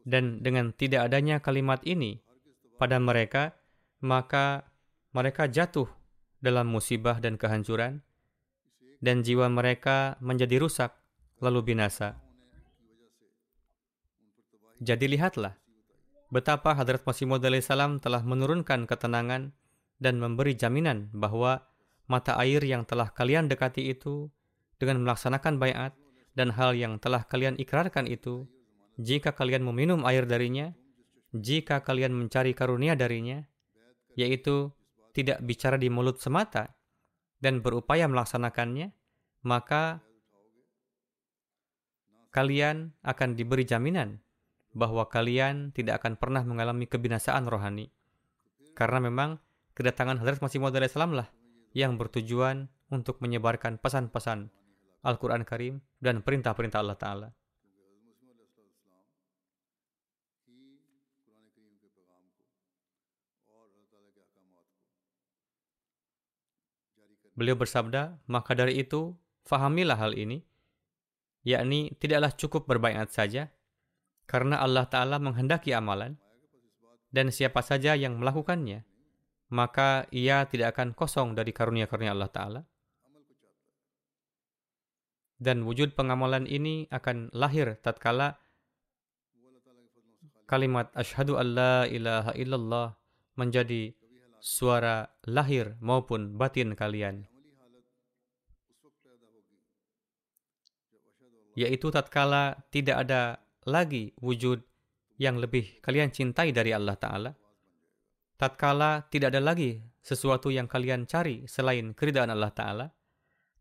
Dan 0.09 0.41
dengan 0.41 0.73
tidak 0.73 1.13
adanya 1.13 1.45
kalimat 1.45 1.85
ini 1.85 2.25
pada 2.81 2.97
mereka, 2.97 3.53
maka 4.01 4.65
mereka 5.13 5.45
jatuh 5.45 5.93
dalam 6.41 6.73
musibah 6.73 7.21
dan 7.21 7.37
kehancuran, 7.37 8.01
dan 9.05 9.21
jiwa 9.21 9.53
mereka 9.53 10.17
menjadi 10.25 10.57
rusak 10.57 10.97
lalu 11.39 11.75
binasa. 11.75 12.19
Jadi 14.79 15.11
lihatlah 15.11 15.59
betapa 16.31 16.77
Hadrat 16.77 17.03
Masih 17.03 17.27
Maud 17.27 17.43
salam 17.65 17.99
telah 17.99 18.23
menurunkan 18.23 18.87
ketenangan 18.87 19.51
dan 19.99 20.15
memberi 20.23 20.55
jaminan 20.55 21.11
bahwa 21.11 21.67
mata 22.07 22.39
air 22.39 22.63
yang 22.63 22.87
telah 22.87 23.11
kalian 23.11 23.51
dekati 23.51 23.91
itu 23.91 24.31
dengan 24.79 25.03
melaksanakan 25.03 25.59
bayat 25.59 25.93
dan 26.39 26.55
hal 26.55 26.79
yang 26.79 27.03
telah 27.03 27.27
kalian 27.27 27.59
ikrarkan 27.59 28.07
itu, 28.07 28.47
jika 28.95 29.35
kalian 29.35 29.67
meminum 29.67 30.07
air 30.07 30.23
darinya, 30.23 30.71
jika 31.35 31.83
kalian 31.83 32.15
mencari 32.15 32.55
karunia 32.55 32.95
darinya, 32.95 33.43
yaitu 34.15 34.71
tidak 35.11 35.43
bicara 35.43 35.75
di 35.75 35.91
mulut 35.91 36.23
semata 36.23 36.79
dan 37.43 37.59
berupaya 37.59 38.07
melaksanakannya, 38.07 38.95
maka 39.43 39.99
kalian 42.29 42.93
akan 43.03 43.35
diberi 43.35 43.65
jaminan 43.65 44.21
bahwa 44.77 45.09
kalian 45.09 45.73
tidak 45.73 46.05
akan 46.05 46.21
pernah 46.21 46.45
mengalami 46.45 46.85
kebinasaan 46.85 47.49
rohani. 47.49 47.89
Karena 48.77 49.03
memang 49.03 49.41
kedatangan 49.75 50.21
Hadrat 50.21 50.39
Masih 50.45 50.61
Maud 50.63 50.77
Islam 50.79 51.17
lah 51.17 51.29
yang 51.73 51.97
bertujuan 51.99 52.71
untuk 52.89 53.21
menyebarkan 53.21 53.81
pesan-pesan 53.81 54.49
Al-Quran 55.05 55.43
Karim 55.47 55.81
dan 56.03 56.23
perintah-perintah 56.23 56.81
Allah 56.83 56.99
Ta'ala. 56.99 57.29
Beliau 67.39 67.55
bersabda, 67.55 68.19
maka 68.27 68.51
dari 68.59 68.83
itu, 68.83 69.15
fahamilah 69.47 69.95
hal 69.95 70.19
ini, 70.19 70.43
yakni 71.49 71.97
tidaklah 71.97 72.37
cukup 72.37 72.69
berbaikat 72.69 73.09
saja, 73.09 73.49
karena 74.29 74.61
Allah 74.61 74.85
Ta'ala 74.85 75.17
menghendaki 75.17 75.73
amalan, 75.73 76.21
dan 77.09 77.33
siapa 77.33 77.65
saja 77.65 77.97
yang 77.97 78.21
melakukannya, 78.21 78.85
maka 79.49 80.05
ia 80.13 80.45
tidak 80.45 80.77
akan 80.77 80.93
kosong 80.93 81.33
dari 81.33 81.57
karunia-karunia 81.57 82.13
Allah 82.13 82.29
Ta'ala. 82.29 82.63
Dan 85.39 85.65
wujud 85.65 85.97
pengamalan 85.97 86.45
ini 86.45 86.91
akan 86.93 87.33
lahir 87.33 87.79
tatkala 87.81 88.37
kalimat 90.51 90.91
asyhadu 90.99 91.39
alla 91.39 91.87
ilaha 91.87 92.35
illallah 92.35 92.99
menjadi 93.39 93.95
suara 94.43 95.07
lahir 95.31 95.79
maupun 95.79 96.35
batin 96.35 96.75
kalian. 96.75 97.31
Yaitu 101.59 101.91
tatkala 101.91 102.55
tidak 102.71 103.03
ada 103.03 103.43
lagi 103.67 104.15
wujud 104.23 104.63
yang 105.19 105.43
lebih 105.43 105.83
kalian 105.83 106.15
cintai 106.15 106.55
dari 106.55 106.71
Allah 106.71 106.95
Ta'ala. 106.95 107.31
Tatkala 108.39 109.11
tidak 109.11 109.35
ada 109.35 109.43
lagi 109.43 109.83
sesuatu 109.99 110.55
yang 110.55 110.71
kalian 110.71 111.11
cari 111.11 111.51
selain 111.51 111.91
keridaan 111.99 112.31
Allah 112.31 112.55
Ta'ala. 112.55 112.87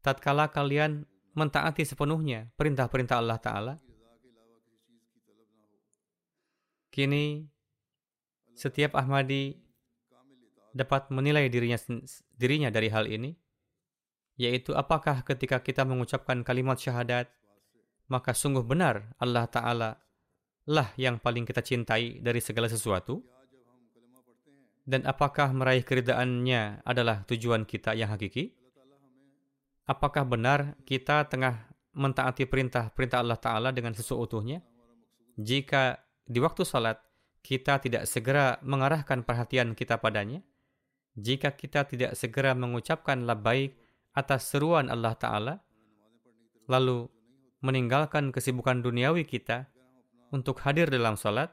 Tatkala 0.06 0.54
kalian 0.54 1.10
mentaati 1.34 1.82
sepenuhnya 1.82 2.54
perintah-perintah 2.54 3.18
Allah 3.18 3.42
Ta'ala. 3.42 3.74
Kini, 6.94 7.46
setiap 8.54 8.94
Ahmadi 8.94 9.58
dapat 10.74 11.10
menilai 11.14 11.50
dirinya 11.50 11.78
dirinya 12.38 12.70
dari 12.70 12.90
hal 12.90 13.10
ini, 13.10 13.34
yaitu 14.38 14.74
apakah 14.78 15.26
ketika 15.26 15.62
kita 15.62 15.86
mengucapkan 15.86 16.46
kalimat 16.46 16.78
syahadat, 16.78 17.30
maka 18.08 18.32
sungguh 18.32 18.64
benar 18.64 19.16
Allah 19.20 19.46
Ta'ala 19.48 19.90
lah 20.68 20.92
yang 21.00 21.20
paling 21.20 21.48
kita 21.48 21.64
cintai 21.64 22.20
dari 22.20 22.44
segala 22.44 22.68
sesuatu, 22.68 23.24
dan 24.88 25.04
apakah 25.04 25.52
meraih 25.52 25.84
keridaannya 25.84 26.88
adalah 26.88 27.28
tujuan 27.28 27.68
kita 27.68 27.92
yang 27.92 28.08
hakiki? 28.12 28.56
Apakah 29.88 30.24
benar 30.28 30.80
kita 30.84 31.28
tengah 31.28 31.68
mentaati 31.96 32.48
perintah-perintah 32.48 33.20
Allah 33.20 33.40
Ta'ala 33.40 33.70
dengan 33.72 33.96
seseutuhnya? 33.96 34.64
Jika 35.40 36.00
di 36.28 36.40
waktu 36.44 36.64
salat 36.68 37.00
kita 37.44 37.80
tidak 37.80 38.04
segera 38.08 38.60
mengarahkan 38.64 39.24
perhatian 39.24 39.72
kita 39.76 40.00
padanya, 40.00 40.44
jika 41.16 41.56
kita 41.56 41.88
tidak 41.88 42.16
segera 42.20 42.52
mengucapkan 42.52 43.24
baik 43.40 43.80
atas 44.16 44.52
seruan 44.52 44.92
Allah 44.92 45.16
Ta'ala, 45.16 45.56
lalu 46.68 47.08
meninggalkan 47.68 48.32
kesibukan 48.32 48.80
duniawi 48.80 49.28
kita 49.28 49.68
untuk 50.32 50.64
hadir 50.64 50.88
dalam 50.88 51.20
sholat, 51.20 51.52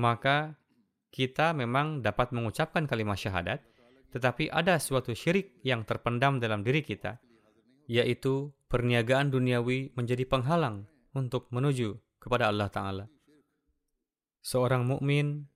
maka 0.00 0.56
kita 1.12 1.52
memang 1.52 2.00
dapat 2.00 2.32
mengucapkan 2.32 2.88
kalimat 2.88 3.20
syahadat, 3.20 3.60
tetapi 4.08 4.48
ada 4.48 4.80
suatu 4.80 5.12
syirik 5.12 5.60
yang 5.60 5.84
terpendam 5.84 6.40
dalam 6.40 6.64
diri 6.64 6.80
kita, 6.80 7.20
yaitu 7.84 8.52
perniagaan 8.72 9.28
duniawi 9.28 9.92
menjadi 9.92 10.24
penghalang 10.24 10.88
untuk 11.12 11.48
menuju 11.52 11.96
kepada 12.20 12.48
Allah 12.48 12.68
Ta'ala. 12.72 13.04
Seorang 14.40 14.88
mukmin 14.88 15.48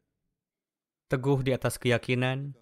teguh 1.09 1.45
di 1.45 1.53
atas 1.53 1.77
keyakinan 1.77 2.57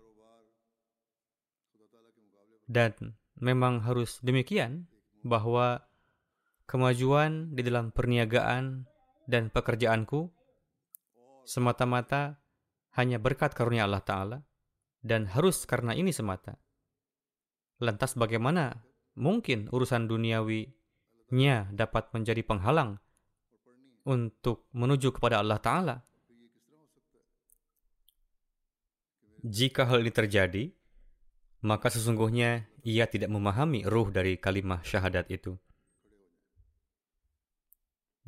dan 2.71 3.19
memang 3.39 3.83
harus 3.83 4.23
demikian 4.23 4.87
bahwa 5.27 5.83
kemajuan 6.71 7.51
di 7.51 7.67
dalam 7.67 7.91
perniagaan 7.91 8.87
dan 9.27 9.51
pekerjaanku 9.51 10.31
semata-mata 11.43 12.39
hanya 12.95 13.19
berkat 13.19 13.59
karunia 13.59 13.91
Allah 13.91 14.07
Ta'ala 14.07 14.39
dan 15.03 15.27
harus 15.35 15.67
karena 15.67 15.99
ini 15.99 16.15
semata. 16.15 16.63
Lantas 17.83 18.15
bagaimana 18.15 18.87
mungkin 19.19 19.67
urusan 19.75 20.07
duniawinya 20.07 21.75
dapat 21.75 22.15
menjadi 22.15 22.47
penghalang 22.47 23.03
untuk 24.07 24.71
menuju 24.71 25.11
kepada 25.11 25.43
Allah 25.43 25.59
Ta'ala? 25.59 25.97
Jika 29.43 29.91
hal 29.91 30.07
ini 30.07 30.13
terjadi, 30.15 30.71
maka 31.67 31.91
sesungguhnya 31.91 32.71
ia 32.87 33.11
tidak 33.11 33.33
memahami 33.33 33.83
ruh 33.89 34.13
dari 34.15 34.39
kalimah 34.39 34.85
syahadat 34.87 35.33
itu. 35.33 35.59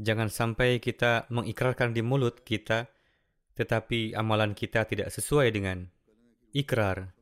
Jangan 0.00 0.32
sampai 0.32 0.80
kita 0.80 1.28
mengikrarkan 1.28 1.92
di 1.92 2.00
mulut 2.00 2.40
kita, 2.46 2.88
tetapi 3.52 4.16
amalan 4.16 4.56
kita 4.56 4.88
tidak 4.88 5.12
sesuai 5.12 5.52
dengan 5.52 5.84
ikrar. 6.56 7.12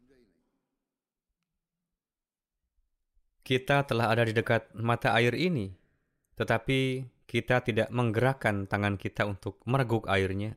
Kita 3.43 3.83
telah 3.83 4.15
ada 4.15 4.23
di 4.23 4.31
dekat 4.31 4.71
mata 4.79 5.11
air 5.19 5.35
ini, 5.35 5.75
tetapi 6.39 7.03
kita 7.27 7.67
tidak 7.67 7.91
menggerakkan 7.91 8.71
tangan 8.71 8.95
kita 8.95 9.27
untuk 9.27 9.59
mereguk 9.67 10.07
airnya. 10.07 10.55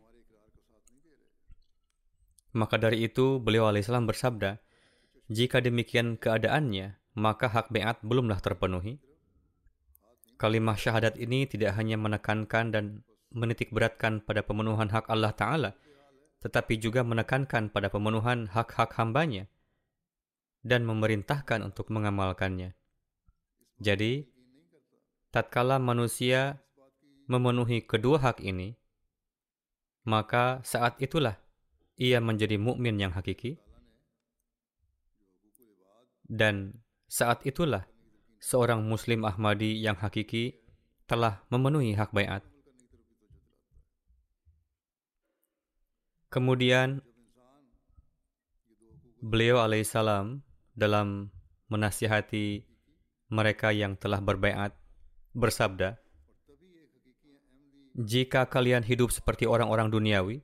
Maka 2.53 2.77
dari 2.77 3.01
itu, 3.09 3.41
beliau 3.41 3.65
alaihissalam 3.65 4.05
bersabda, 4.05 4.61
jika 5.33 5.57
demikian 5.57 6.21
keadaannya, 6.21 7.01
maka 7.17 7.49
hak 7.49 7.73
beat 7.73 7.97
belumlah 8.05 8.37
terpenuhi. 8.37 9.01
Kalimah 10.37 10.75
syahadat 10.75 11.15
ini 11.15 11.45
tidak 11.47 11.77
hanya 11.79 11.95
menekankan 11.95 12.73
dan 12.73 13.05
menitik 13.33 13.73
beratkan 13.73 14.21
pada 14.21 14.45
pemenuhan 14.45 14.89
hak 14.91 15.09
Allah 15.09 15.33
Ta'ala, 15.33 15.71
tetapi 16.43 16.77
juga 16.77 17.01
menekankan 17.01 17.71
pada 17.71 17.87
pemenuhan 17.89 18.51
hak-hak 18.51 18.93
hambanya 18.99 19.47
dan 20.65 20.83
memerintahkan 20.83 21.63
untuk 21.63 21.89
mengamalkannya. 21.89 22.75
Jadi, 23.79 24.27
tatkala 25.33 25.79
manusia 25.81 26.61
memenuhi 27.27 27.83
kedua 27.83 28.19
hak 28.19 28.43
ini, 28.43 28.75
maka 30.03 30.59
saat 30.67 30.99
itulah 30.99 31.39
ia 31.95 32.19
menjadi 32.19 32.59
mukmin 32.59 32.99
yang 32.99 33.15
hakiki 33.15 33.63
dan 36.27 36.81
saat 37.05 37.45
itulah 37.45 37.85
seorang 38.43 38.83
Muslim 38.83 39.23
Ahmadi 39.23 39.79
yang 39.79 39.95
hakiki 39.95 40.59
telah 41.07 41.47
memenuhi 41.47 41.95
hak 41.95 42.11
bayat. 42.11 42.43
Kemudian 46.27 46.99
beliau 49.23 49.63
alaihissalam 49.63 50.43
dalam 50.75 51.31
menasihati 51.71 52.67
mereka 53.31 53.71
yang 53.71 53.95
telah 53.95 54.19
berbaiat 54.19 54.75
bersabda, 55.31 55.95
Jika 57.93 58.49
kalian 58.49 58.81
hidup 58.81 59.13
seperti 59.13 59.45
orang-orang 59.45 59.93
duniawi, 59.93 60.41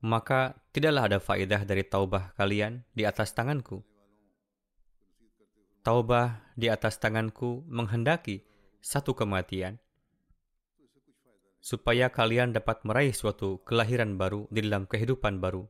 maka 0.00 0.56
tidaklah 0.72 1.12
ada 1.12 1.18
faedah 1.20 1.68
dari 1.68 1.84
taubah 1.84 2.32
kalian 2.40 2.88
di 2.96 3.04
atas 3.04 3.36
tanganku 3.36 3.84
taubah 5.86 6.42
di 6.58 6.66
atas 6.66 6.98
tanganku 6.98 7.62
menghendaki 7.70 8.42
satu 8.82 9.14
kematian, 9.14 9.78
supaya 11.62 12.10
kalian 12.10 12.50
dapat 12.50 12.82
meraih 12.82 13.14
suatu 13.14 13.62
kelahiran 13.62 14.18
baru 14.18 14.50
di 14.50 14.66
dalam 14.66 14.90
kehidupan 14.90 15.38
baru. 15.38 15.62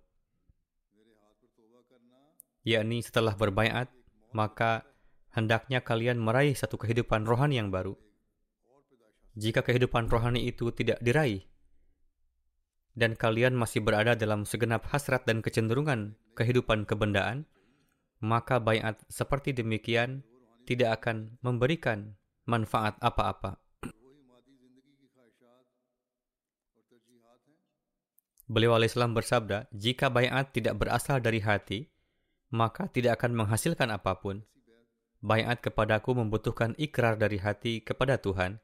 yakni 2.65 3.05
setelah 3.05 3.37
berbaiat, 3.37 3.93
maka 4.33 4.89
hendaknya 5.37 5.85
kalian 5.85 6.17
meraih 6.17 6.57
satu 6.57 6.81
kehidupan 6.81 7.29
rohani 7.29 7.61
yang 7.61 7.69
baru. 7.69 7.93
Jika 9.37 9.61
kehidupan 9.61 10.09
rohani 10.09 10.49
itu 10.49 10.73
tidak 10.73 10.97
diraih, 11.05 11.45
dan 12.97 13.13
kalian 13.15 13.53
masih 13.53 13.85
berada 13.85 14.17
dalam 14.17 14.49
segenap 14.49 14.89
hasrat 14.89 15.29
dan 15.29 15.45
kecenderungan 15.45 16.17
kehidupan 16.33 16.89
kebendaan, 16.89 17.45
maka 18.27 18.59
bayat 18.59 18.99
seperti 19.07 19.55
demikian 19.55 20.27
tidak 20.67 20.99
akan 20.99 21.39
memberikan 21.47 22.19
manfaat 22.43 22.99
apa-apa. 22.99 23.63
Beliau 28.47 28.79
Islam 28.79 29.15
bersabda, 29.15 29.71
jika 29.75 30.11
bayat 30.11 30.55
tidak 30.55 30.79
berasal 30.79 31.19
dari 31.19 31.43
hati, 31.43 31.91
maka 32.51 32.87
tidak 32.91 33.23
akan 33.23 33.43
menghasilkan 33.43 33.91
apa 33.91 34.19
pun. 34.19 34.43
Bayat 35.19 35.63
kepadaku 35.63 36.15
membutuhkan 36.15 36.75
ikrar 36.79 37.19
dari 37.19 37.43
hati 37.43 37.83
kepada 37.83 38.23
Tuhan. 38.23 38.63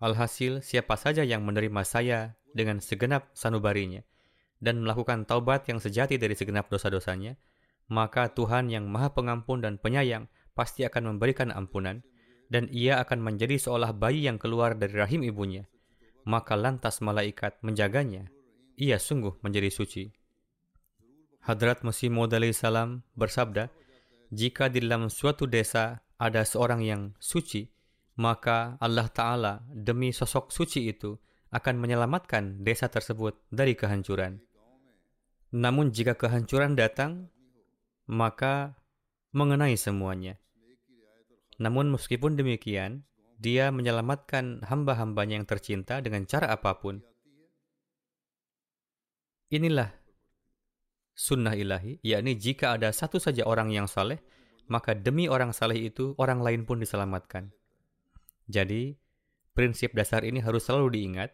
Alhasil, 0.00 0.64
siapa 0.64 0.96
saja 0.96 1.26
yang 1.28 1.44
menerima 1.44 1.82
saya 1.84 2.40
dengan 2.56 2.80
segenap 2.80 3.28
sanubarinya 3.36 4.00
dan 4.58 4.82
melakukan 4.82 5.24
taubat 5.24 5.66
yang 5.70 5.78
sejati 5.78 6.18
dari 6.18 6.34
segenap 6.34 6.70
dosa-dosanya, 6.70 7.38
maka 7.88 8.30
Tuhan 8.30 8.68
yang 8.68 8.90
maha 8.90 9.14
pengampun 9.14 9.62
dan 9.64 9.78
penyayang 9.78 10.26
pasti 10.52 10.82
akan 10.84 11.14
memberikan 11.14 11.54
ampunan, 11.54 12.02
dan 12.50 12.66
ia 12.74 12.98
akan 13.00 13.22
menjadi 13.22 13.60
seolah 13.60 13.94
bayi 13.94 14.26
yang 14.26 14.40
keluar 14.40 14.74
dari 14.74 14.96
rahim 14.96 15.22
ibunya 15.22 15.68
maka 16.28 16.60
lantas 16.60 17.00
malaikat 17.00 17.56
menjaganya. 17.64 18.28
Ia 18.76 19.00
sungguh 19.00 19.40
menjadi 19.40 19.72
suci. 19.72 20.04
Hadrat 21.48 21.80
Masih 21.80 22.12
Maud 22.12 22.36
salam 22.52 23.00
bersabda, 23.16 23.72
jika 24.28 24.68
di 24.68 24.84
dalam 24.84 25.08
suatu 25.08 25.48
desa 25.48 26.04
ada 26.20 26.44
seorang 26.44 26.84
yang 26.84 27.02
suci, 27.16 27.64
maka 28.20 28.76
Allah 28.76 29.08
Ta'ala 29.08 29.64
demi 29.72 30.12
sosok 30.12 30.52
suci 30.52 30.92
itu 30.92 31.16
akan 31.48 31.80
menyelamatkan 31.80 32.60
desa 32.60 32.92
tersebut 32.92 33.40
dari 33.48 33.72
kehancuran. 33.72 34.36
Namun 35.54 35.94
jika 35.94 36.12
kehancuran 36.12 36.76
datang, 36.76 37.32
maka 38.04 38.76
mengenai 39.32 39.76
semuanya. 39.80 40.36
Namun 41.56 41.92
meskipun 41.92 42.36
demikian, 42.36 43.08
dia 43.38 43.70
menyelamatkan 43.70 44.66
hamba-hambanya 44.66 45.40
yang 45.40 45.48
tercinta 45.48 46.02
dengan 46.02 46.26
cara 46.26 46.52
apa 46.52 46.76
pun. 46.76 47.00
Inilah 49.48 49.88
sunnah 51.16 51.56
ilahi, 51.56 51.98
yakni 52.04 52.36
jika 52.36 52.76
ada 52.76 52.92
satu 52.92 53.16
saja 53.16 53.42
orang 53.48 53.72
yang 53.72 53.88
saleh, 53.88 54.20
maka 54.68 54.92
demi 54.92 55.26
orang 55.26 55.56
saleh 55.56 55.88
itu, 55.88 56.12
orang 56.20 56.44
lain 56.44 56.62
pun 56.68 56.78
diselamatkan. 56.78 57.50
Jadi, 58.46 58.94
prinsip 59.56 59.96
dasar 59.96 60.22
ini 60.22 60.38
harus 60.44 60.68
selalu 60.68 60.94
diingat. 60.94 61.32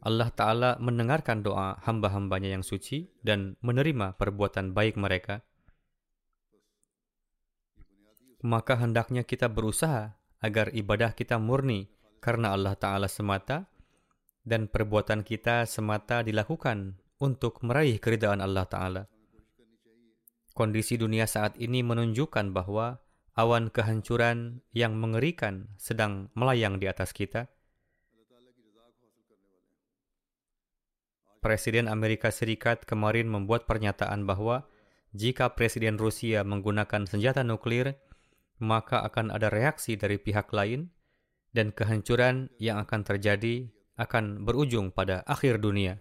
Allah 0.00 0.32
Ta'ala 0.32 0.70
mendengarkan 0.80 1.44
doa 1.44 1.76
hamba-hambanya 1.84 2.56
yang 2.56 2.64
suci 2.64 3.12
dan 3.20 3.60
menerima 3.60 4.16
perbuatan 4.16 4.72
baik 4.72 4.96
mereka. 4.96 5.44
Maka 8.40 8.80
hendaknya 8.80 9.28
kita 9.28 9.52
berusaha 9.52 10.16
agar 10.40 10.72
ibadah 10.72 11.12
kita 11.12 11.36
murni 11.36 11.92
karena 12.24 12.56
Allah 12.56 12.72
Ta'ala 12.80 13.12
semata 13.12 13.68
dan 14.40 14.72
perbuatan 14.72 15.20
kita 15.20 15.68
semata 15.68 16.24
dilakukan 16.24 16.96
untuk 17.20 17.60
meraih 17.60 18.00
keridaan 18.00 18.40
Allah 18.40 18.64
Ta'ala. 18.64 19.02
Kondisi 20.56 20.96
dunia 20.96 21.28
saat 21.28 21.56
ini 21.60 21.84
menunjukkan 21.84 22.56
bahwa 22.56 23.04
awan 23.36 23.68
kehancuran 23.70 24.64
yang 24.74 24.96
mengerikan 24.96 25.70
sedang 25.76 26.32
melayang 26.34 26.80
di 26.80 26.90
atas 26.90 27.14
kita. 27.14 27.48
Presiden 31.40 31.88
Amerika 31.88 32.28
Serikat 32.28 32.84
kemarin 32.84 33.24
membuat 33.24 33.64
pernyataan 33.64 34.28
bahwa 34.28 34.68
jika 35.16 35.56
Presiden 35.56 35.96
Rusia 35.96 36.44
menggunakan 36.44 37.08
senjata 37.08 37.40
nuklir, 37.40 37.96
maka 38.60 39.00
akan 39.08 39.32
ada 39.32 39.48
reaksi 39.48 39.96
dari 39.96 40.20
pihak 40.20 40.52
lain 40.52 40.92
dan 41.56 41.72
kehancuran 41.72 42.52
yang 42.60 42.76
akan 42.76 43.00
terjadi 43.08 43.72
akan 43.96 44.44
berujung 44.44 44.92
pada 44.92 45.24
akhir 45.24 45.64
dunia. 45.64 45.96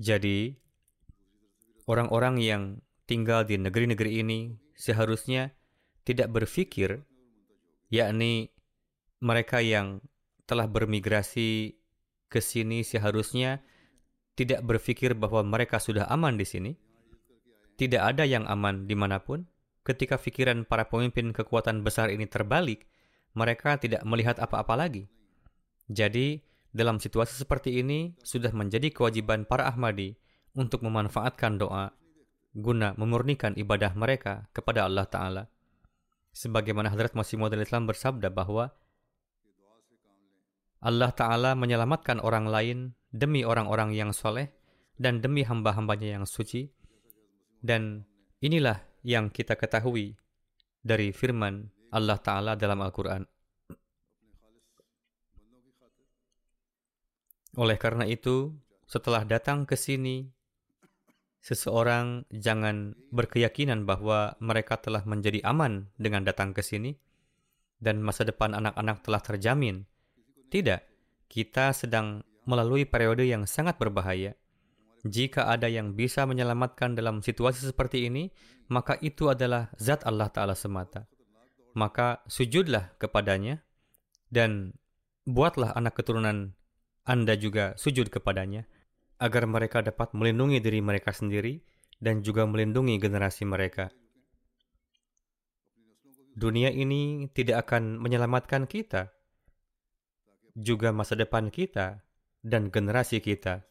Jadi, 0.00 0.56
orang-orang 1.84 2.40
yang 2.40 2.62
tinggal 3.04 3.44
di 3.44 3.60
negeri-negeri 3.60 4.24
ini 4.24 4.56
seharusnya 4.72 5.52
tidak 6.08 6.32
berpikir, 6.32 7.04
yakni 7.92 8.48
mereka 9.20 9.60
yang 9.60 10.00
telah 10.48 10.66
bermigrasi 10.66 11.78
ke 12.26 12.40
sini 12.42 12.82
seharusnya 12.82 13.62
tidak 14.34 14.64
berpikir 14.64 15.12
bahwa 15.12 15.44
mereka 15.44 15.76
sudah 15.76 16.08
aman 16.08 16.40
di 16.40 16.46
sini. 16.48 16.72
Tidak 17.76 18.00
ada 18.00 18.24
yang 18.24 18.48
aman 18.48 18.88
di 18.88 18.96
mana 18.96 19.20
pun. 19.20 19.44
Ketika 19.84 20.20
pikiran 20.20 20.68
para 20.68 20.88
pemimpin 20.88 21.32
kekuatan 21.32 21.80
besar 21.80 22.12
ini 22.12 22.28
terbalik, 22.28 22.84
mereka 23.32 23.80
tidak 23.80 24.04
melihat 24.04 24.36
apa-apa 24.36 24.76
lagi. 24.76 25.08
Jadi, 25.88 26.44
dalam 26.70 27.00
situasi 27.00 27.40
seperti 27.40 27.80
ini, 27.80 28.12
sudah 28.20 28.52
menjadi 28.52 28.92
kewajiban 28.92 29.48
para 29.48 29.66
Ahmadi 29.66 30.14
untuk 30.52 30.84
memanfaatkan 30.84 31.56
doa 31.56 31.96
guna 32.54 32.98
memurnikan 32.98 33.54
ibadah 33.54 33.94
mereka 33.94 34.50
kepada 34.50 34.86
Allah 34.86 35.06
Ta'ala. 35.06 35.44
Sebagaimana 36.34 36.90
Hadrat 36.90 37.14
Masih 37.14 37.38
Maud 37.38 37.54
Islam 37.54 37.86
bersabda 37.86 38.30
bahwa 38.30 38.70
Allah 40.80 41.12
Ta'ala 41.12 41.52
menyelamatkan 41.52 42.24
orang 42.24 42.48
lain 42.48 42.78
demi 43.12 43.44
orang-orang 43.44 43.92
yang 43.92 44.16
soleh 44.16 44.48
dan 44.96 45.20
demi 45.20 45.44
hamba-hambanya 45.44 46.16
yang 46.20 46.24
suci. 46.24 46.72
Dan 47.60 48.08
inilah 48.40 48.80
yang 49.04 49.28
kita 49.28 49.60
ketahui 49.60 50.16
dari 50.80 51.12
firman 51.12 51.68
Allah 51.92 52.16
Ta'ala 52.16 52.56
dalam 52.56 52.80
Al-Quran. 52.80 53.28
Oleh 57.60 57.76
karena 57.76 58.08
itu, 58.08 58.54
setelah 58.88 59.26
datang 59.26 59.68
ke 59.68 59.76
sini, 59.76 60.24
seseorang 61.44 62.24
jangan 62.32 62.96
berkeyakinan 63.12 63.84
bahwa 63.84 64.38
mereka 64.40 64.80
telah 64.80 65.04
menjadi 65.04 65.44
aman 65.44 65.92
dengan 66.00 66.24
datang 66.24 66.56
ke 66.56 66.64
sini 66.64 66.94
dan 67.80 68.04
masa 68.04 68.28
depan 68.28 68.52
anak-anak 68.52 69.02
telah 69.02 69.20
terjamin 69.24 69.88
tidak, 70.50 70.84
kita 71.30 71.70
sedang 71.70 72.26
melalui 72.42 72.82
periode 72.82 73.22
yang 73.22 73.46
sangat 73.46 73.78
berbahaya. 73.78 74.34
Jika 75.06 75.48
ada 75.48 75.70
yang 75.70 75.96
bisa 75.96 76.26
menyelamatkan 76.28 76.92
dalam 76.92 77.24
situasi 77.24 77.70
seperti 77.70 78.10
ini, 78.10 78.28
maka 78.68 79.00
itu 79.00 79.32
adalah 79.32 79.72
zat 79.80 80.04
Allah 80.04 80.28
Ta'ala 80.28 80.52
semata. 80.52 81.08
Maka 81.72 82.20
sujudlah 82.26 82.98
kepadanya 82.98 83.62
dan 84.28 84.74
buatlah 85.24 85.72
anak 85.78 85.96
keturunan 85.96 86.52
Anda 87.06 87.38
juga 87.38 87.78
sujud 87.80 88.12
kepadanya, 88.12 88.68
agar 89.20 89.44
mereka 89.44 89.84
dapat 89.84 90.12
melindungi 90.16 90.58
diri 90.58 90.80
mereka 90.80 91.12
sendiri 91.12 91.60
dan 92.00 92.24
juga 92.24 92.48
melindungi 92.48 92.96
generasi 92.96 93.44
mereka. 93.44 93.92
Dunia 96.32 96.72
ini 96.72 97.28
tidak 97.36 97.68
akan 97.68 98.00
menyelamatkan 98.00 98.64
kita, 98.64 99.12
juga 100.56 100.90
masa 100.90 101.14
depan 101.14 101.48
kita 101.48 102.02
dan 102.40 102.72
generasi 102.72 103.20
kita. 103.20 103.64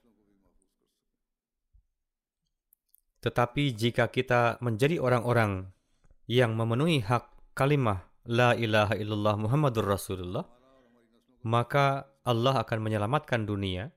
Tetapi 3.20 3.76
jika 3.76 4.08
kita 4.08 4.64
menjadi 4.64 5.02
orang-orang 5.04 5.76
yang 6.30 6.56
memenuhi 6.56 7.04
hak 7.04 7.28
kalimah 7.52 8.08
La 8.30 8.56
ilaha 8.56 8.96
illallah 8.96 9.36
Muhammadur 9.36 9.90
Rasulullah, 9.90 10.46
maka 11.44 12.08
Allah 12.24 12.62
akan 12.64 12.80
menyelamatkan 12.80 13.44
dunia 13.44 13.92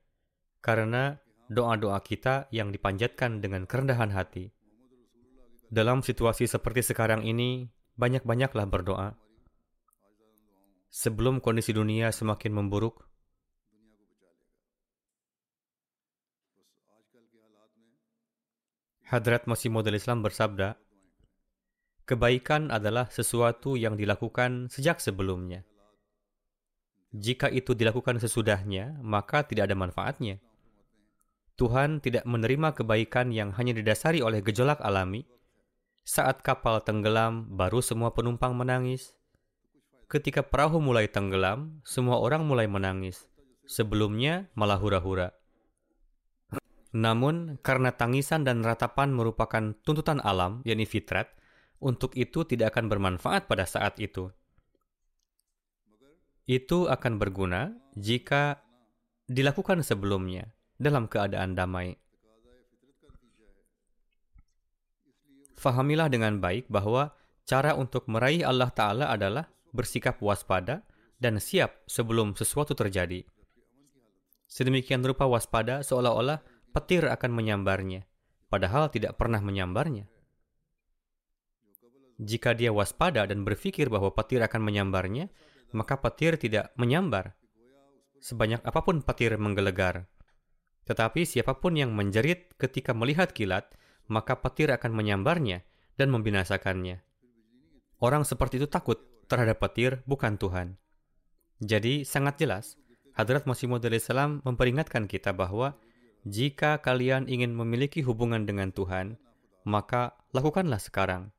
karena 0.65 1.21
doa-doa 1.53 2.01
kita 2.01 2.49
yang 2.49 2.73
dipanjatkan 2.73 3.45
dengan 3.45 3.69
kerendahan 3.69 4.11
hati. 4.11 4.51
Dalam 5.69 6.01
situasi 6.01 6.49
seperti 6.49 6.81
sekarang 6.81 7.23
ini, 7.29 7.69
banyak-banyaklah 8.01 8.67
berdoa 8.67 9.22
sebelum 10.93 11.41
kondisi 11.41 11.73
dunia 11.73 12.13
semakin 12.13 12.53
memburuk? 12.53 13.09
Hadrat 19.09 19.49
Masih 19.49 19.73
Maud 19.73 19.89
Islam 19.89 20.21
bersabda, 20.21 20.77
Kebaikan 22.03 22.69
adalah 22.69 23.09
sesuatu 23.09 23.79
yang 23.79 23.97
dilakukan 23.97 24.69
sejak 24.69 25.01
sebelumnya. 25.01 25.65
Jika 27.13 27.53
itu 27.53 27.77
dilakukan 27.77 28.19
sesudahnya, 28.19 29.01
maka 29.05 29.45
tidak 29.45 29.69
ada 29.71 29.77
manfaatnya. 29.77 30.41
Tuhan 31.61 32.01
tidak 32.01 32.25
menerima 32.25 32.73
kebaikan 32.73 33.31
yang 33.31 33.53
hanya 33.55 33.77
didasari 33.77 34.25
oleh 34.25 34.41
gejolak 34.41 34.81
alami. 34.81 35.29
Saat 36.03 36.41
kapal 36.43 36.83
tenggelam, 36.83 37.53
baru 37.53 37.85
semua 37.85 38.17
penumpang 38.17 38.57
menangis. 38.57 39.13
Ketika 40.13 40.45
perahu 40.45 40.77
mulai 40.77 41.09
tenggelam, 41.09 41.81
semua 41.89 42.21
orang 42.21 42.45
mulai 42.45 42.69
menangis. 42.69 43.25
Sebelumnya 43.65 44.53
malah 44.53 44.77
hura-hura. 44.77 45.33
Namun, 46.93 47.57
karena 47.65 47.97
tangisan 47.97 48.45
dan 48.45 48.61
ratapan 48.61 49.09
merupakan 49.09 49.73
tuntutan 49.81 50.21
alam, 50.21 50.61
yakni 50.69 50.85
fitrat, 50.85 51.33
untuk 51.81 52.13
itu 52.13 52.45
tidak 52.45 52.77
akan 52.77 52.93
bermanfaat 52.93 53.49
pada 53.49 53.65
saat 53.65 53.97
itu. 54.05 54.29
Itu 56.45 56.93
akan 56.93 57.17
berguna 57.17 57.73
jika 57.97 58.61
dilakukan 59.33 59.81
sebelumnya 59.81 60.53
dalam 60.77 61.09
keadaan 61.09 61.57
damai. 61.57 61.97
Fahamilah 65.57 66.13
dengan 66.13 66.37
baik 66.37 66.69
bahwa 66.69 67.17
cara 67.49 67.73
untuk 67.73 68.05
meraih 68.13 68.45
Allah 68.45 68.69
Ta'ala 68.69 69.09
adalah 69.09 69.49
bersikap 69.73 70.21
waspada 70.21 70.85
dan 71.19 71.41
siap 71.41 71.83
sebelum 71.89 72.37
sesuatu 72.37 72.77
terjadi. 72.77 73.25
Sedemikian 74.47 75.01
rupa 75.01 75.25
waspada 75.25 75.81
seolah-olah 75.81 76.45
petir 76.77 77.09
akan 77.09 77.33
menyambarnya, 77.33 78.05
padahal 78.53 78.93
tidak 78.93 79.17
pernah 79.17 79.41
menyambarnya. 79.41 80.09
Jika 82.21 82.53
dia 82.53 82.71
waspada 82.71 83.25
dan 83.25 83.43
berpikir 83.43 83.89
bahwa 83.89 84.13
petir 84.13 84.45
akan 84.45 84.61
menyambarnya, 84.61 85.33
maka 85.73 85.99
petir 85.99 86.37
tidak 86.37 86.71
menyambar. 86.77 87.35
Sebanyak 88.23 88.63
apa 88.63 88.81
pun 88.85 89.03
petir 89.03 89.35
menggelegar. 89.41 90.07
Tetapi 90.87 91.27
siapa 91.27 91.59
pun 91.59 91.75
yang 91.75 91.97
menjerit 91.97 92.55
ketika 92.61 92.93
melihat 92.93 93.33
kilat, 93.33 93.73
maka 94.07 94.39
petir 94.39 94.71
akan 94.71 94.93
menyambarnya 94.95 95.65
dan 95.97 96.13
membinasakannya. 96.13 97.03
Orang 98.03 98.27
seperti 98.27 98.59
itu 98.59 98.67
takut 98.67 98.99
terhadap 99.33 99.65
petir, 99.65 100.05
bukan 100.05 100.37
Tuhan. 100.37 100.77
Jadi, 101.65 102.05
sangat 102.05 102.37
jelas, 102.37 102.77
Hadrat 103.17 103.49
Masih 103.49 103.73
Maud 103.73 103.85
memperingatkan 104.45 105.09
kita 105.09 105.33
bahwa 105.33 105.81
jika 106.29 106.81
kalian 106.85 107.33
ingin 107.33 107.57
memiliki 107.57 108.05
hubungan 108.05 108.45
dengan 108.45 108.69
Tuhan, 108.77 109.17
maka 109.65 110.17
lakukanlah 110.37 110.79
sekarang. 110.81 111.33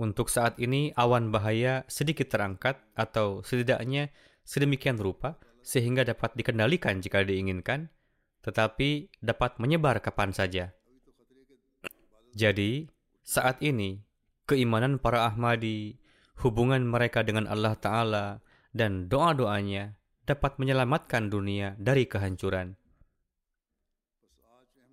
Untuk 0.00 0.32
saat 0.32 0.56
ini, 0.56 0.96
awan 0.96 1.28
bahaya 1.28 1.84
sedikit 1.88 2.32
terangkat 2.32 2.80
atau 2.96 3.44
setidaknya 3.44 4.08
sedemikian 4.48 4.96
rupa 4.96 5.36
sehingga 5.60 6.08
dapat 6.08 6.32
dikendalikan 6.36 7.04
jika 7.04 7.20
diinginkan, 7.20 7.92
tetapi 8.40 9.12
dapat 9.20 9.60
menyebar 9.60 10.00
kapan 10.00 10.32
saja. 10.32 10.72
Jadi, 12.32 12.88
saat 13.20 13.60
ini, 13.60 14.00
keimanan 14.48 14.96
para 14.96 15.28
Ahmadi, 15.28 15.99
hubungan 16.40 16.82
mereka 16.84 17.20
dengan 17.22 17.46
Allah 17.46 17.76
Ta'ala, 17.76 18.26
dan 18.72 19.06
doa-doanya 19.06 19.94
dapat 20.26 20.56
menyelamatkan 20.62 21.26
dunia 21.26 21.74
dari 21.76 22.06
kehancuran. 22.06 22.78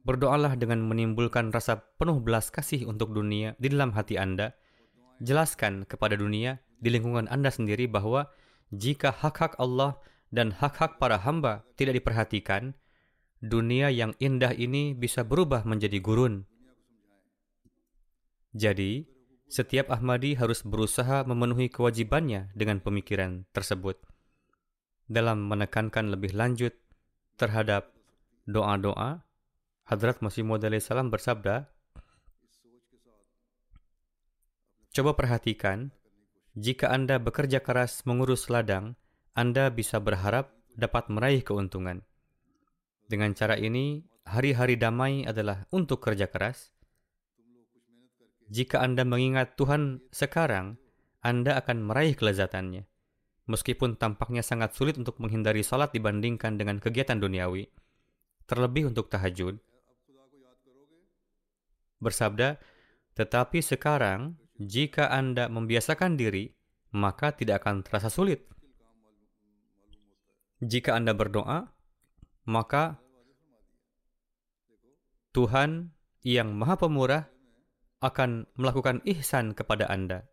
Berdoalah 0.08 0.56
dengan 0.56 0.88
menimbulkan 0.88 1.52
rasa 1.52 1.84
penuh 2.00 2.24
belas 2.24 2.48
kasih 2.48 2.88
untuk 2.88 3.12
dunia 3.12 3.60
di 3.60 3.68
dalam 3.68 3.92
hati 3.92 4.16
Anda. 4.16 4.56
Jelaskan 5.20 5.84
kepada 5.84 6.16
dunia 6.16 6.64
di 6.80 6.94
lingkungan 6.94 7.28
Anda 7.28 7.52
sendiri 7.52 7.92
bahwa 7.92 8.32
jika 8.72 9.12
hak-hak 9.12 9.60
Allah 9.60 10.00
dan 10.32 10.56
hak-hak 10.56 10.96
para 10.96 11.20
hamba 11.20 11.68
tidak 11.76 12.00
diperhatikan, 12.00 12.72
dunia 13.44 13.92
yang 13.92 14.16
indah 14.24 14.56
ini 14.56 14.96
bisa 14.96 15.28
berubah 15.28 15.68
menjadi 15.68 16.00
gurun. 16.00 16.48
Jadi, 18.56 19.06
setiap 19.48 19.92
Ahmadi 19.92 20.36
harus 20.36 20.64
berusaha 20.64 21.24
memenuhi 21.24 21.72
kewajibannya 21.72 22.52
dengan 22.52 22.84
pemikiran 22.84 23.48
tersebut. 23.56 23.96
Dalam 25.08 25.48
menekankan 25.48 26.12
lebih 26.12 26.36
lanjut 26.36 26.76
terhadap 27.40 27.96
doa-doa, 28.44 29.24
Hadrat 29.88 30.20
Masih 30.20 30.44
Maud 30.44 30.68
salam 30.84 31.08
bersabda, 31.08 31.72
Coba 34.92 35.14
perhatikan, 35.14 35.94
jika 36.58 36.90
Anda 36.90 37.22
bekerja 37.22 37.62
keras 37.62 38.02
mengurus 38.10 38.50
ladang, 38.50 38.98
Anda 39.38 39.70
bisa 39.70 40.02
berharap 40.02 40.58
dapat 40.74 41.08
meraih 41.14 41.46
keuntungan. 41.46 42.02
Dengan 43.06 43.32
cara 43.38 43.56
ini, 43.56 44.02
hari-hari 44.26 44.76
damai 44.76 45.24
adalah 45.24 45.70
untuk 45.70 46.02
kerja 46.02 46.26
keras. 46.28 46.74
Jika 48.48 48.80
Anda 48.80 49.04
mengingat 49.04 49.60
Tuhan 49.60 50.00
sekarang, 50.16 50.80
Anda 51.20 51.60
akan 51.60 51.84
meraih 51.84 52.16
kelezatannya. 52.16 52.88
Meskipun 53.48 53.96
tampaknya 53.96 54.44
sangat 54.44 54.76
sulit 54.76 54.96
untuk 55.00 55.20
menghindari 55.24 55.64
salat 55.64 55.92
dibandingkan 55.92 56.60
dengan 56.60 56.80
kegiatan 56.80 57.20
duniawi, 57.20 57.68
terlebih 58.48 58.92
untuk 58.92 59.08
tahajud, 59.08 59.60
bersabda, 62.00 62.60
"Tetapi 63.16 63.60
sekarang, 63.64 64.36
jika 64.60 65.12
Anda 65.12 65.48
membiasakan 65.48 66.20
diri, 66.20 66.52
maka 66.96 67.36
tidak 67.36 67.64
akan 67.64 67.84
terasa 67.84 68.08
sulit. 68.08 68.48
Jika 70.64 70.98
Anda 70.98 71.14
berdoa, 71.14 71.70
maka 72.50 72.98
Tuhan 75.36 75.94
yang 76.26 76.58
Maha 76.58 76.82
Pemurah 76.82 77.30
akan 78.00 78.46
melakukan 78.56 79.02
ihsan 79.06 79.54
kepada 79.58 79.90
Anda." 79.90 80.26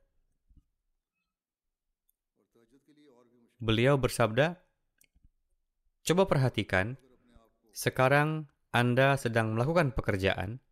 Beliau 3.58 3.96
bersabda, 3.96 4.60
"Coba 6.04 6.28
perhatikan, 6.28 7.00
sekarang 7.74 8.46
Anda 8.70 9.18
sedang 9.18 9.58
melakukan 9.58 9.96
pekerjaan, 9.96 10.62